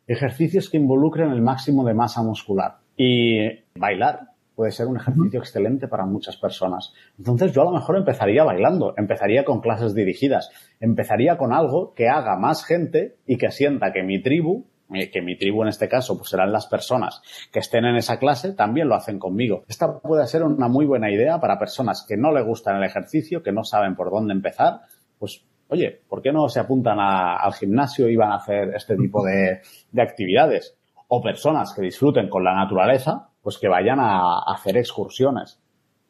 Ejercicios 0.06 0.70
que 0.70 0.76
involucren 0.76 1.30
el 1.30 1.42
máximo 1.42 1.84
de 1.84 1.94
masa 1.94 2.22
muscular. 2.22 2.78
Y 2.96 3.48
bailar 3.74 4.30
puede 4.54 4.72
ser 4.72 4.88
un 4.88 4.98
ejercicio 4.98 5.40
excelente 5.40 5.88
para 5.88 6.04
muchas 6.04 6.36
personas. 6.36 6.92
Entonces 7.16 7.52
yo 7.52 7.62
a 7.62 7.64
lo 7.64 7.72
mejor 7.72 7.96
empezaría 7.96 8.44
bailando, 8.44 8.92
empezaría 8.98 9.44
con 9.44 9.62
clases 9.62 9.94
dirigidas, 9.94 10.50
empezaría 10.80 11.38
con 11.38 11.54
algo 11.54 11.94
que 11.94 12.10
haga 12.10 12.36
más 12.36 12.64
gente 12.64 13.16
y 13.26 13.38
que 13.38 13.50
sienta 13.50 13.92
que 13.92 14.02
mi 14.02 14.20
tribu 14.20 14.66
que 15.12 15.22
mi 15.22 15.36
tribu 15.36 15.62
en 15.62 15.68
este 15.68 15.88
caso 15.88 16.16
pues 16.16 16.30
serán 16.30 16.52
las 16.52 16.66
personas 16.66 17.22
que 17.52 17.60
estén 17.60 17.84
en 17.84 17.96
esa 17.96 18.18
clase, 18.18 18.52
también 18.52 18.88
lo 18.88 18.94
hacen 18.94 19.18
conmigo. 19.18 19.64
Esta 19.68 19.98
puede 20.00 20.26
ser 20.26 20.42
una 20.42 20.68
muy 20.68 20.86
buena 20.86 21.10
idea 21.10 21.40
para 21.40 21.58
personas 21.58 22.04
que 22.06 22.16
no 22.16 22.32
le 22.32 22.42
gustan 22.42 22.76
el 22.76 22.84
ejercicio, 22.84 23.42
que 23.42 23.52
no 23.52 23.64
saben 23.64 23.94
por 23.94 24.10
dónde 24.10 24.32
empezar, 24.32 24.80
pues 25.18 25.44
oye, 25.68 26.00
¿por 26.08 26.20
qué 26.22 26.32
no 26.32 26.48
se 26.48 26.60
apuntan 26.60 26.98
al 26.98 27.52
gimnasio 27.54 28.08
y 28.08 28.16
van 28.16 28.32
a 28.32 28.36
hacer 28.36 28.74
este 28.74 28.96
tipo 28.96 29.24
de, 29.24 29.60
de 29.92 30.02
actividades? 30.02 30.76
O 31.08 31.22
personas 31.22 31.72
que 31.74 31.82
disfruten 31.82 32.28
con 32.28 32.44
la 32.44 32.54
naturaleza, 32.54 33.28
pues 33.42 33.58
que 33.58 33.68
vayan 33.68 34.00
a, 34.00 34.20
a 34.20 34.54
hacer 34.54 34.76
excursiones. 34.76 35.60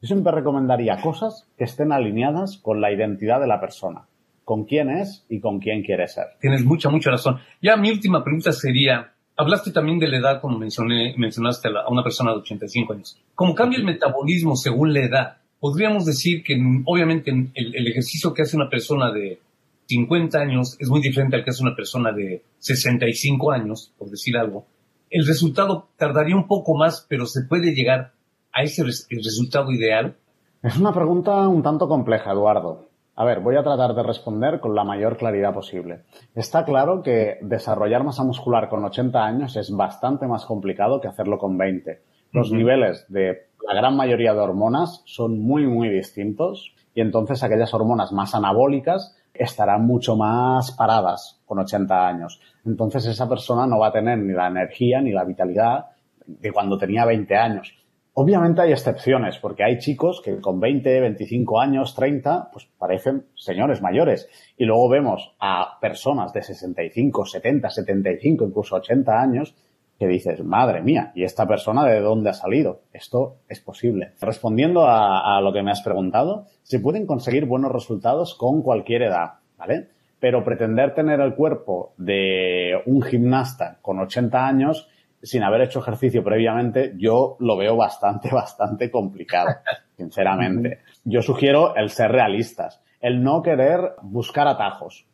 Yo 0.00 0.06
siempre 0.06 0.32
recomendaría 0.32 1.00
cosas 1.00 1.46
que 1.56 1.64
estén 1.64 1.92
alineadas 1.92 2.58
con 2.58 2.80
la 2.80 2.90
identidad 2.90 3.40
de 3.40 3.46
la 3.46 3.60
persona 3.60 4.06
con 4.44 4.64
quién 4.64 4.90
es 4.90 5.24
y 5.28 5.40
con 5.40 5.60
quién 5.60 5.82
quiere 5.82 6.06
ser. 6.08 6.24
Tienes 6.40 6.64
mucha, 6.64 6.88
mucha 6.88 7.10
razón. 7.10 7.38
Ya 7.62 7.76
mi 7.76 7.90
última 7.90 8.22
pregunta 8.24 8.52
sería, 8.52 9.12
hablaste 9.36 9.70
también 9.70 9.98
de 9.98 10.08
la 10.08 10.18
edad, 10.18 10.40
como 10.40 10.58
mencioné, 10.58 11.14
mencionaste 11.16 11.68
a, 11.68 11.88
una 11.88 12.02
persona 12.02 12.32
de 12.32 12.38
85 12.38 12.92
años. 12.92 13.18
¿Cómo 13.34 13.54
cambia 13.54 13.78
el 13.78 13.84
metabolismo 13.84 14.56
según 14.56 14.92
la 14.92 15.00
edad? 15.00 15.36
Podríamos 15.60 16.06
decir 16.06 16.42
que 16.42 16.54
obviamente 16.84 17.30
el, 17.30 17.74
el 17.74 17.88
ejercicio 17.88 18.32
que 18.32 18.42
hace 18.42 18.56
una 18.56 18.68
persona 18.68 19.12
de 19.12 19.38
50 19.86 20.38
años 20.38 20.76
es 20.78 20.88
muy 20.88 21.00
diferente 21.00 21.36
al 21.36 21.44
que 21.44 21.50
hace 21.50 21.62
una 21.62 21.74
persona 21.74 22.12
de 22.12 22.42
65 22.58 23.50
años, 23.50 23.92
por 23.98 24.08
decir 24.08 24.36
algo. 24.36 24.66
El 25.10 25.26
resultado 25.26 25.88
tardaría 25.96 26.36
un 26.36 26.46
poco 26.46 26.76
más, 26.76 27.04
pero 27.08 27.26
se 27.26 27.42
puede 27.42 27.74
llegar 27.74 28.12
a 28.52 28.62
ese 28.62 28.84
resultado 28.84 29.70
ideal. 29.72 30.16
Es 30.62 30.76
una 30.76 30.92
pregunta 30.92 31.48
un 31.48 31.62
tanto 31.62 31.88
compleja, 31.88 32.30
Eduardo. 32.30 32.89
A 33.20 33.24
ver, 33.26 33.40
voy 33.40 33.54
a 33.54 33.62
tratar 33.62 33.94
de 33.94 34.02
responder 34.02 34.60
con 34.60 34.74
la 34.74 34.82
mayor 34.82 35.18
claridad 35.18 35.52
posible. 35.52 36.04
Está 36.34 36.64
claro 36.64 37.02
que 37.02 37.36
desarrollar 37.42 38.02
masa 38.02 38.24
muscular 38.24 38.70
con 38.70 38.82
80 38.82 39.22
años 39.22 39.56
es 39.58 39.70
bastante 39.76 40.26
más 40.26 40.46
complicado 40.46 41.02
que 41.02 41.08
hacerlo 41.08 41.36
con 41.36 41.58
20. 41.58 42.00
Los 42.32 42.50
niveles 42.50 43.04
de 43.10 43.48
la 43.68 43.74
gran 43.74 43.94
mayoría 43.94 44.32
de 44.32 44.40
hormonas 44.40 45.02
son 45.04 45.38
muy, 45.38 45.66
muy 45.66 45.90
distintos 45.90 46.74
y 46.94 47.02
entonces 47.02 47.42
aquellas 47.42 47.74
hormonas 47.74 48.10
más 48.10 48.34
anabólicas 48.34 49.14
estarán 49.34 49.86
mucho 49.86 50.16
más 50.16 50.72
paradas 50.72 51.42
con 51.44 51.58
80 51.58 52.08
años. 52.08 52.40
Entonces 52.64 53.04
esa 53.04 53.28
persona 53.28 53.66
no 53.66 53.80
va 53.80 53.88
a 53.88 53.92
tener 53.92 54.16
ni 54.16 54.32
la 54.32 54.46
energía 54.46 55.02
ni 55.02 55.12
la 55.12 55.24
vitalidad 55.24 55.88
de 56.24 56.52
cuando 56.52 56.78
tenía 56.78 57.04
20 57.04 57.36
años. 57.36 57.74
Obviamente 58.14 58.60
hay 58.60 58.72
excepciones, 58.72 59.38
porque 59.38 59.62
hay 59.62 59.78
chicos 59.78 60.20
que 60.22 60.40
con 60.40 60.58
20, 60.58 61.00
25 61.00 61.60
años, 61.60 61.94
30, 61.94 62.50
pues 62.52 62.68
parecen 62.76 63.26
señores 63.34 63.80
mayores. 63.80 64.28
Y 64.56 64.64
luego 64.64 64.88
vemos 64.88 65.34
a 65.38 65.78
personas 65.80 66.32
de 66.32 66.42
65, 66.42 67.24
70, 67.24 67.70
75, 67.70 68.44
incluso 68.44 68.76
80 68.76 69.20
años, 69.20 69.54
que 69.98 70.06
dices, 70.06 70.42
madre 70.42 70.82
mía, 70.82 71.12
¿y 71.14 71.24
esta 71.24 71.46
persona 71.46 71.84
de 71.84 72.00
dónde 72.00 72.30
ha 72.30 72.34
salido? 72.34 72.80
Esto 72.92 73.36
es 73.48 73.60
posible. 73.60 74.12
Respondiendo 74.20 74.86
a, 74.86 75.40
lo 75.42 75.52
que 75.52 75.62
me 75.62 75.70
has 75.70 75.82
preguntado, 75.82 76.46
se 76.62 76.80
pueden 76.80 77.06
conseguir 77.06 77.44
buenos 77.44 77.70
resultados 77.70 78.34
con 78.34 78.62
cualquier 78.62 79.02
edad, 79.02 79.34
¿vale? 79.58 79.88
pero 80.20 80.44
pretender 80.44 80.94
tener 80.94 81.20
el 81.20 81.34
cuerpo 81.34 81.94
de 81.96 82.74
un 82.86 83.02
gimnasta 83.02 83.78
con 83.80 83.98
80 83.98 84.46
años 84.46 84.88
sin 85.22 85.42
haber 85.42 85.62
hecho 85.62 85.80
ejercicio 85.80 86.24
previamente, 86.24 86.94
yo 86.96 87.36
lo 87.40 87.56
veo 87.56 87.76
bastante, 87.76 88.28
bastante 88.32 88.90
complicado, 88.90 89.50
sinceramente. 89.96 90.80
Yo 91.04 91.22
sugiero 91.22 91.74
el 91.76 91.90
ser 91.90 92.12
realistas, 92.12 92.82
el 93.00 93.22
no 93.22 93.42
querer 93.42 93.94
buscar 94.02 94.48
atajos. 94.48 95.06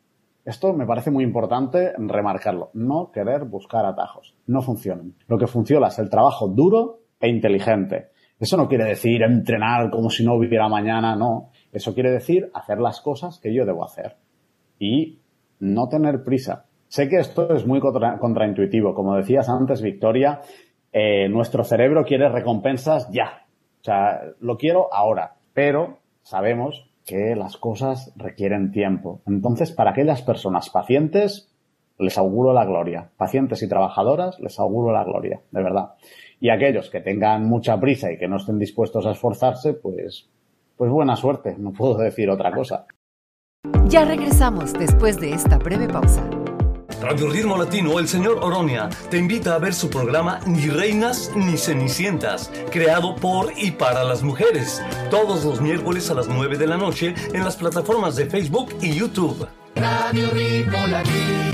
Esto 0.45 0.73
me 0.73 0.87
parece 0.87 1.11
muy 1.11 1.25
importante 1.25 1.93
remarcarlo. 1.99 2.71
No 2.75 3.11
querer 3.11 3.47
buscar 3.47 3.85
atajos. 3.85 4.37
No 4.47 4.63
funcionan. 4.63 5.15
Lo 5.27 5.39
que 5.39 5.49
funciona 5.49 5.89
es 5.89 5.99
el 5.99 6.09
trabajo 6.09 6.47
duro 6.47 7.01
e 7.19 7.29
inteligente. 7.29 8.11
Eso 8.39 8.57
no 8.57 8.69
quiere 8.69 8.85
decir 8.85 9.23
entrenar 9.23 9.91
como 9.91 10.09
si 10.09 10.25
no 10.25 10.35
hubiera 10.35 10.69
mañana, 10.69 11.17
no. 11.17 11.51
Eso 11.73 11.95
quiere 11.95 12.13
decir 12.13 12.49
hacer 12.55 12.79
las 12.79 13.01
cosas 13.01 13.41
que 13.41 13.53
yo 13.53 13.67
debo 13.67 13.85
hacer. 13.85 14.19
Y 14.79 15.19
no 15.59 15.89
tener 15.89 16.23
prisa. 16.23 16.67
Sé 16.89 17.09
que 17.09 17.17
esto 17.17 17.55
es 17.55 17.67
muy 17.67 17.81
contraintuitivo. 17.81 18.95
Como 18.95 19.17
decías 19.17 19.49
antes, 19.49 19.83
Victoria, 19.83 20.41
eh, 20.93 21.29
nuestro 21.29 21.65
cerebro 21.65 22.05
quiere 22.05 22.29
recompensas 22.29 23.11
ya. 23.11 23.47
O 23.81 23.85
sea, 23.85 24.21
lo 24.41 24.57
quiero 24.57 24.93
ahora. 24.93 25.35
Pero 25.53 25.99
sabemos 26.23 26.91
que 27.05 27.37
las 27.37 27.57
cosas 27.57 28.13
requieren 28.17 28.73
tiempo. 28.73 29.21
Entonces, 29.27 29.73
para 29.73 29.91
aquellas 29.91 30.23
personas 30.23 30.71
pacientes, 30.71 31.53
les 31.99 32.19
auguro 32.19 32.53
la 32.53 32.65
gloria. 32.65 33.11
Pacientes 33.17 33.63
y 33.63 33.69
trabajadoras, 33.69 34.39
les 34.41 34.59
auguro 34.59 34.93
la 34.93 35.05
gloria, 35.05 35.41
de 35.51 35.63
verdad. 35.63 35.95
Y 36.41 36.51
aquellos 36.51 36.91
que 36.91 37.01
tengan 37.01 37.47
mucha 37.47 37.79
prisa 37.81 38.13
y 38.13 38.19
que 38.19 38.29
no 38.29 38.37
estén 38.37 38.59
dispuestos 38.59 39.07
a 39.07 39.13
esforzarse, 39.13 39.75
pues, 39.75 40.29
pues 40.77 40.91
buena 40.91 41.17
suerte, 41.17 41.55
no 41.59 41.73
puedo 41.73 41.97
decir 41.97 42.29
otra 42.29 42.53
cosa. 42.53 42.87
Ya 43.89 44.05
regresamos 44.05 44.73
después 44.73 45.19
de 45.21 45.33
esta 45.33 45.59
breve 45.59 45.89
pausa. 45.89 46.29
Radio 47.01 47.29
Ritmo 47.29 47.59
Latino, 47.59 47.99
el 47.99 48.09
señor 48.09 48.39
Oronia, 48.43 48.89
te 49.11 49.19
invita 49.19 49.55
a 49.55 49.59
ver 49.59 49.75
su 49.75 49.91
programa 49.91 50.41
Ni 50.47 50.69
Reinas 50.69 51.31
ni 51.37 51.59
Cenicientas, 51.59 52.51
creado 52.71 53.15
por 53.17 53.53
y 53.57 53.73
para 53.73 54.03
las 54.03 54.23
mujeres, 54.23 54.83
todos 55.11 55.45
los 55.45 55.61
miércoles 55.61 56.11
a 56.11 56.15
las 56.15 56.27
9 56.27 56.57
de 56.57 56.67
la 56.67 56.79
noche 56.79 57.15
en 57.35 57.45
las 57.45 57.57
plataformas 57.57 58.17
de 58.17 58.27
Facebook 58.27 58.75
y 58.81 58.95
YouTube. 58.95 59.47
Radio 59.75 60.31
Ritmo 60.31 60.87
Latino. 60.87 61.47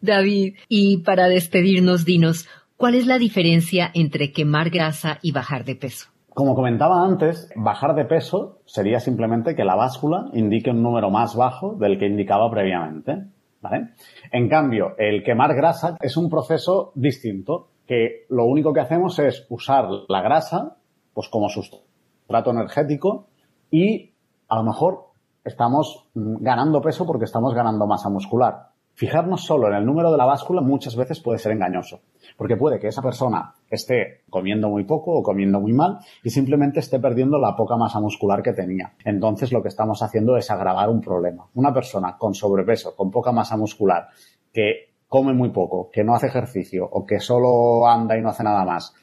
David, 0.00 0.54
y 0.68 0.98
para 0.98 1.26
despedirnos, 1.26 2.04
dinos, 2.04 2.46
¿cuál 2.76 2.94
es 2.94 3.06
la 3.06 3.18
diferencia 3.18 3.90
entre 3.92 4.30
quemar 4.30 4.70
grasa 4.70 5.18
y 5.20 5.32
bajar 5.32 5.64
de 5.64 5.74
peso? 5.74 6.13
Como 6.34 6.56
comentaba 6.56 7.04
antes, 7.04 7.48
bajar 7.54 7.94
de 7.94 8.06
peso 8.06 8.58
sería 8.64 8.98
simplemente 8.98 9.54
que 9.54 9.64
la 9.64 9.76
báscula 9.76 10.30
indique 10.32 10.70
un 10.70 10.82
número 10.82 11.08
más 11.08 11.36
bajo 11.36 11.76
del 11.76 11.96
que 11.96 12.06
indicaba 12.06 12.50
previamente. 12.50 13.26
¿vale? 13.60 13.90
En 14.32 14.48
cambio, 14.48 14.94
el 14.98 15.22
quemar 15.22 15.54
grasa 15.54 15.96
es 16.00 16.16
un 16.16 16.28
proceso 16.28 16.90
distinto, 16.96 17.68
que 17.86 18.26
lo 18.30 18.46
único 18.46 18.72
que 18.72 18.80
hacemos 18.80 19.16
es 19.20 19.46
usar 19.48 19.86
la 20.08 20.22
grasa 20.22 20.76
pues 21.12 21.28
como 21.28 21.48
sustrato 21.48 22.50
energético 22.50 23.28
y 23.70 24.10
a 24.48 24.56
lo 24.56 24.64
mejor 24.64 25.10
estamos 25.44 26.08
ganando 26.14 26.80
peso 26.80 27.06
porque 27.06 27.26
estamos 27.26 27.54
ganando 27.54 27.86
masa 27.86 28.08
muscular. 28.08 28.70
Fijarnos 28.94 29.44
solo 29.44 29.68
en 29.68 29.74
el 29.74 29.86
número 29.86 30.10
de 30.10 30.18
la 30.18 30.24
báscula 30.24 30.60
muchas 30.60 30.96
veces 30.96 31.20
puede 31.20 31.38
ser 31.38 31.52
engañoso, 31.52 32.00
porque 32.36 32.56
puede 32.56 32.78
que 32.78 32.88
esa 32.88 33.02
persona 33.02 33.54
esté 33.68 34.22
comiendo 34.30 34.68
muy 34.68 34.84
poco 34.84 35.12
o 35.12 35.22
comiendo 35.22 35.60
muy 35.60 35.72
mal 35.72 35.98
y 36.22 36.30
simplemente 36.30 36.80
esté 36.80 36.98
perdiendo 36.98 37.38
la 37.38 37.56
poca 37.56 37.76
masa 37.76 38.00
muscular 38.00 38.42
que 38.42 38.52
tenía. 38.52 38.94
Entonces 39.04 39.52
lo 39.52 39.62
que 39.62 39.68
estamos 39.68 40.02
haciendo 40.02 40.36
es 40.36 40.50
agravar 40.50 40.88
un 40.88 41.00
problema. 41.00 41.46
Una 41.54 41.72
persona 41.72 42.16
con 42.18 42.34
sobrepeso, 42.34 42.94
con 42.94 43.10
poca 43.10 43.32
masa 43.32 43.56
muscular, 43.56 44.08
que 44.52 44.94
come 45.08 45.32
muy 45.32 45.50
poco, 45.50 45.90
que 45.92 46.04
no 46.04 46.14
hace 46.14 46.26
ejercicio 46.26 46.88
o 46.90 47.06
que 47.06 47.20
solo 47.20 47.86
anda 47.86 48.16
y 48.16 48.22
no 48.22 48.30
hace 48.30 48.42
nada 48.42 48.64
más, 48.64 48.94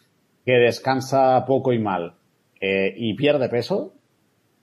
que 0.45 0.53
descansa 0.53 1.45
poco 1.45 1.73
y 1.73 1.79
mal 1.79 2.15
eh, 2.59 2.93
y 2.95 3.15
pierde 3.15 3.49
peso, 3.49 3.93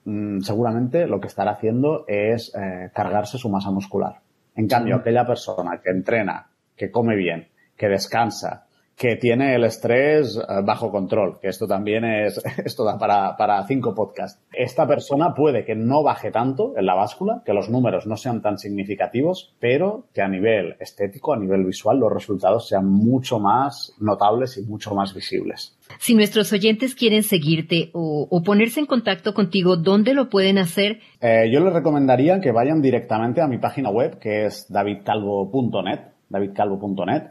mm, 0.05 0.41
seguramente 0.41 1.07
lo 1.07 1.21
que 1.21 1.29
estará 1.29 1.53
haciendo 1.53 2.05
es 2.07 2.55
eh, 2.55 2.91
cargarse 2.95 3.39
su 3.39 3.49
masa 3.49 3.71
muscular. 3.71 4.21
En 4.55 4.67
cambio, 4.67 4.97
aquella 4.97 5.25
persona 5.25 5.81
que 5.83 5.91
entrena, 5.91 6.51
que 6.77 6.91
come 6.91 7.15
bien, 7.17 7.49
que 7.79 7.89
descansa, 7.89 8.67
que 8.99 9.15
tiene 9.15 9.55
el 9.55 9.63
estrés 9.63 10.37
eh, 10.37 10.43
bajo 10.65 10.91
control, 10.91 11.39
que 11.41 11.49
esto 11.49 11.69
también 11.69 12.05
es, 12.05 12.43
esto 12.65 12.85
da 12.85 12.99
para, 12.99 13.37
para 13.37 13.65
cinco 13.67 13.95
podcasts. 13.95 14.43
Esta 14.53 14.87
persona 14.89 15.35
puede 15.35 15.65
que 15.65 15.77
no 15.77 16.03
baje 16.03 16.33
tanto 16.33 16.77
en 16.77 16.85
la 16.85 16.97
báscula, 16.97 17.43
que 17.47 17.53
los 17.53 17.71
números 17.71 18.07
no 18.09 18.17
sean 18.17 18.43
tan 18.43 18.59
significativos, 18.59 19.55
pero 19.61 20.07
que 20.13 20.21
a 20.21 20.29
nivel 20.29 20.75
estético, 20.81 21.33
a 21.33 21.39
nivel 21.39 21.65
visual, 21.65 22.01
los 22.01 22.13
resultados 22.13 22.67
sean 22.67 22.87
mucho 22.87 23.39
más 23.39 23.95
notables 24.01 24.59
y 24.59 24.63
mucho 24.63 24.95
más 24.95 25.15
visibles. 25.15 25.79
Si 26.01 26.15
nuestros 26.15 26.53
oyentes 26.53 26.97
quieren 26.97 27.23
seguirte 27.23 27.91
o, 27.93 28.43
ponerse 28.45 28.81
en 28.81 28.87
contacto 28.87 29.33
contigo, 29.33 29.77
¿dónde 29.77 30.13
lo 30.15 30.29
pueden 30.29 30.59
hacer? 30.59 31.01
Eh, 31.21 31.51
yo 31.53 31.61
les 31.61 31.73
recomendaría 31.73 32.41
que 32.41 32.51
vayan 32.51 32.83
directamente 32.83 33.41
a 33.41 33.47
mi 33.47 33.59
página 33.59 33.91
web, 33.91 34.19
que 34.19 34.47
es 34.47 34.67
davidcalvo.net, 34.71 36.01
davidcalvo.net, 36.29 37.31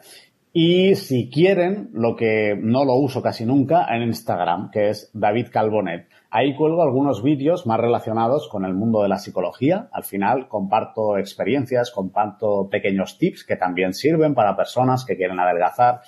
y 0.60 0.96
si 0.96 1.30
quieren, 1.30 1.92
lo 1.94 2.16
que 2.16 2.58
no 2.60 2.84
lo 2.84 2.96
uso 2.96 3.22
casi 3.22 3.46
nunca, 3.46 3.86
en 3.96 4.02
Instagram, 4.02 4.72
que 4.72 4.90
es 4.90 5.12
David 5.14 5.50
Calvonet. 5.52 6.08
Ahí 6.32 6.56
cuelgo 6.56 6.82
algunos 6.82 7.22
vídeos 7.22 7.68
más 7.68 7.80
relacionados 7.80 8.50
con 8.50 8.66
el 8.66 8.74
mundo 8.74 9.04
de 9.04 9.08
la 9.08 9.20
psicología. 9.20 9.88
Al 9.92 10.04
final 10.04 10.48
comparto 10.48 11.16
experiencias, 11.20 11.92
comparto 11.92 12.70
pequeños 12.72 13.20
tips 13.20 13.44
que 13.44 13.56
también 13.56 13.94
sirven 13.94 14.34
para 14.34 14.58
personas 14.58 15.06
que 15.06 15.16
quieren 15.16 15.40
adelgazar, 15.40 16.00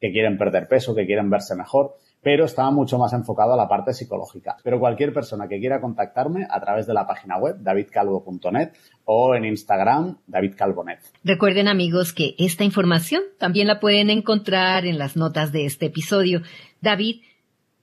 que 0.00 0.12
quieren 0.12 0.38
perder 0.38 0.68
peso, 0.68 0.94
que 0.94 1.04
quieren 1.04 1.28
verse 1.28 1.56
mejor 1.56 1.96
pero 2.26 2.44
estaba 2.44 2.72
mucho 2.72 2.98
más 2.98 3.12
enfocado 3.12 3.52
a 3.52 3.56
la 3.56 3.68
parte 3.68 3.92
psicológica. 3.92 4.56
Pero 4.64 4.80
cualquier 4.80 5.12
persona 5.12 5.46
que 5.46 5.60
quiera 5.60 5.80
contactarme 5.80 6.44
a 6.50 6.60
través 6.60 6.84
de 6.88 6.92
la 6.92 7.06
página 7.06 7.38
web 7.38 7.58
davidcalvo.net 7.60 8.70
o 9.04 9.36
en 9.36 9.44
Instagram 9.44 10.16
davidcalvonet. 10.26 10.98
Recuerden 11.22 11.68
amigos 11.68 12.12
que 12.12 12.34
esta 12.36 12.64
información 12.64 13.22
también 13.38 13.68
la 13.68 13.78
pueden 13.78 14.10
encontrar 14.10 14.86
en 14.86 14.98
las 14.98 15.16
notas 15.16 15.52
de 15.52 15.66
este 15.66 15.86
episodio. 15.86 16.42
David, 16.80 17.20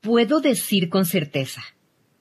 puedo 0.01 0.41
decir 0.41 0.89
con 0.89 1.05
certeza 1.05 1.61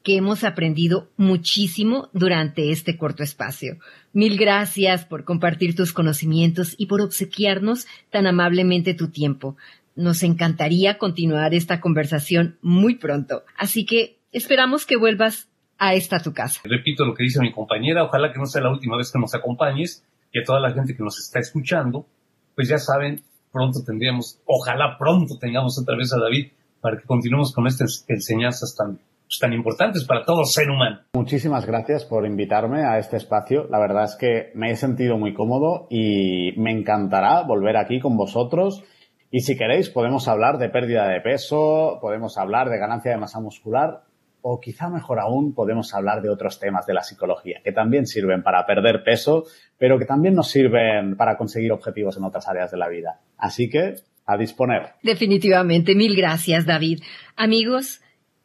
que 0.04 0.16
hemos 0.16 0.44
aprendido 0.44 1.10
muchísimo 1.16 2.08
durante 2.12 2.70
este 2.70 2.96
corto 2.96 3.24
espacio. 3.24 3.78
Mil 4.12 4.36
gracias 4.38 5.04
por 5.04 5.24
compartir 5.24 5.74
tus 5.74 5.92
conocimientos 5.92 6.76
y 6.78 6.86
por 6.86 7.00
obsequiarnos 7.00 7.86
tan 8.10 8.28
amablemente 8.28 8.94
tu 8.94 9.10
tiempo. 9.10 9.56
Nos 9.94 10.22
encantaría 10.22 10.98
continuar 10.98 11.54
esta 11.54 11.80
conversación 11.80 12.58
muy 12.62 12.96
pronto, 12.96 13.42
así 13.56 13.84
que 13.84 14.18
esperamos 14.32 14.86
que 14.86 14.96
vuelvas 14.96 15.48
a 15.78 15.94
esta 15.94 16.20
tu 16.20 16.32
casa. 16.32 16.60
Repito 16.64 17.04
lo 17.04 17.14
que 17.14 17.24
dice 17.24 17.40
mi 17.40 17.52
compañera, 17.52 18.04
ojalá 18.04 18.32
que 18.32 18.38
no 18.38 18.46
sea 18.46 18.62
la 18.62 18.70
última 18.70 18.96
vez 18.96 19.10
que 19.12 19.18
nos 19.18 19.34
acompañes, 19.34 20.04
que 20.32 20.42
toda 20.42 20.60
la 20.60 20.72
gente 20.72 20.96
que 20.96 21.02
nos 21.02 21.18
está 21.18 21.40
escuchando, 21.40 22.06
pues 22.54 22.68
ya 22.68 22.78
saben, 22.78 23.22
pronto 23.52 23.80
tendríamos, 23.84 24.40
ojalá 24.46 24.96
pronto 24.98 25.36
tengamos 25.38 25.78
otra 25.80 25.96
vez 25.96 26.12
a 26.12 26.20
David 26.20 26.52
para 26.80 26.96
que 26.96 27.06
continuemos 27.06 27.52
con 27.52 27.66
estas 27.66 28.04
enseñanzas 28.08 28.74
tan, 28.76 28.96
pues, 28.96 29.38
tan 29.40 29.52
importantes 29.52 30.04
para 30.04 30.24
todo 30.24 30.44
ser 30.44 30.70
humano. 30.70 31.00
Muchísimas 31.14 31.66
gracias 31.66 32.04
por 32.04 32.26
invitarme 32.26 32.84
a 32.84 32.98
este 32.98 33.16
espacio. 33.16 33.66
La 33.70 33.78
verdad 33.78 34.04
es 34.04 34.16
que 34.16 34.52
me 34.54 34.70
he 34.70 34.76
sentido 34.76 35.18
muy 35.18 35.34
cómodo 35.34 35.86
y 35.90 36.52
me 36.58 36.72
encantará 36.72 37.42
volver 37.42 37.76
aquí 37.76 38.00
con 38.00 38.16
vosotros 38.16 38.82
y 39.32 39.40
si 39.40 39.56
queréis, 39.56 39.88
podemos 39.88 40.28
hablar 40.28 40.58
de 40.58 40.68
pérdida 40.68 41.08
de 41.08 41.22
peso, 41.22 41.98
podemos 42.02 42.36
hablar 42.36 42.68
de 42.68 42.78
ganancia 42.78 43.12
de 43.12 43.16
masa 43.16 43.40
muscular 43.40 44.02
o 44.42 44.60
quizá 44.60 44.90
mejor 44.90 45.20
aún 45.20 45.54
podemos 45.54 45.94
hablar 45.94 46.20
de 46.20 46.28
otros 46.28 46.60
temas 46.60 46.84
de 46.84 46.92
la 46.92 47.02
psicología 47.02 47.60
que 47.64 47.72
también 47.72 48.06
sirven 48.06 48.42
para 48.42 48.66
perder 48.66 49.02
peso, 49.04 49.44
pero 49.78 49.98
que 49.98 50.04
también 50.04 50.34
nos 50.34 50.50
sirven 50.50 51.16
para 51.16 51.38
conseguir 51.38 51.72
objetivos 51.72 52.18
en 52.18 52.24
otras 52.24 52.46
áreas 52.46 52.70
de 52.70 52.76
la 52.76 52.90
vida. 52.90 53.20
Así 53.38 53.70
que, 53.70 53.94
a 54.26 54.36
disponer. 54.36 54.90
Definitivamente. 55.02 55.94
Mil 55.94 56.14
gracias, 56.14 56.66
David. 56.66 57.00
Amigos, 57.34 58.02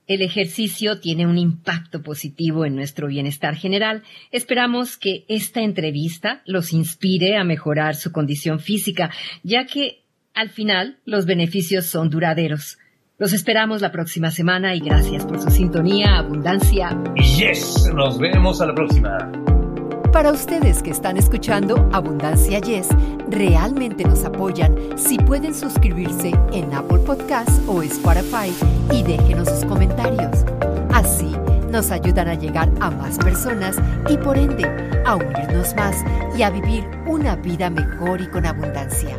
el 0.08 0.22
ejercicio 0.22 1.02
tiene 1.02 1.28
un 1.28 1.38
impacto 1.38 2.02
positivo 2.02 2.64
en 2.64 2.76
nuestro 2.76 3.08
bienestar 3.08 3.56
general. 3.56 4.04
Esperamos 4.32 4.98
que 4.98 5.26
esta 5.28 5.62
entrevista 5.62 6.44
los 6.46 6.72
inspire 6.72 7.36
a 7.36 7.44
mejorar 7.44 7.96
su 7.96 8.14
condición 8.14 8.60
física, 8.60 9.12
ya 9.44 9.66
que 9.66 10.07
al 10.38 10.50
final, 10.50 11.00
los 11.04 11.26
beneficios 11.26 11.88
son 11.88 12.12
duraderos. 12.12 12.78
Los 13.18 13.34
esperamos 13.34 13.82
la 13.82 13.92
próxima 13.92 14.30
semana 14.30 14.76
y 14.76 14.80
gracias 14.80 15.26
por 15.26 15.42
su 15.42 15.50
sintonía, 15.50 16.16
abundancia. 16.20 16.96
Yes, 17.16 17.92
nos 17.96 18.20
vemos 18.20 18.62
a 18.62 18.68
la 18.68 18.76
próxima. 18.76 19.18
Para 20.14 20.32
ustedes 20.32 20.84
que 20.84 20.92
están 20.92 21.18
escuchando 21.18 21.90
Abundancia 21.92 22.60
Yes, 22.60 22.88
realmente 23.30 24.04
nos 24.04 24.24
apoyan 24.26 24.76
si 24.96 25.18
pueden 25.18 25.56
suscribirse 25.56 26.32
en 26.54 26.72
Apple 26.72 27.00
Podcasts 27.00 27.60
o 27.66 27.82
Spotify 27.82 28.54
y 28.94 29.02
déjenos 29.02 29.50
sus 29.50 29.66
comentarios. 29.66 30.46
Así 30.94 31.32
nos 31.72 31.90
ayudan 31.90 32.28
a 32.28 32.36
llegar 32.36 32.72
a 32.80 32.92
más 32.92 33.18
personas 33.18 33.76
y 34.08 34.18
por 34.18 34.38
ende 34.38 34.66
a 35.04 35.16
unirnos 35.16 35.76
más 35.76 35.96
y 36.38 36.44
a 36.44 36.52
vivir 36.52 36.84
una 37.08 37.36
vida 37.36 37.72
mejor 37.72 38.22
y 38.22 38.28
con 38.28 38.46
abundancia. 38.46 39.18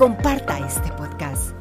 Comparta 0.00 0.56
este 0.66 0.90
podcast. 0.96 1.59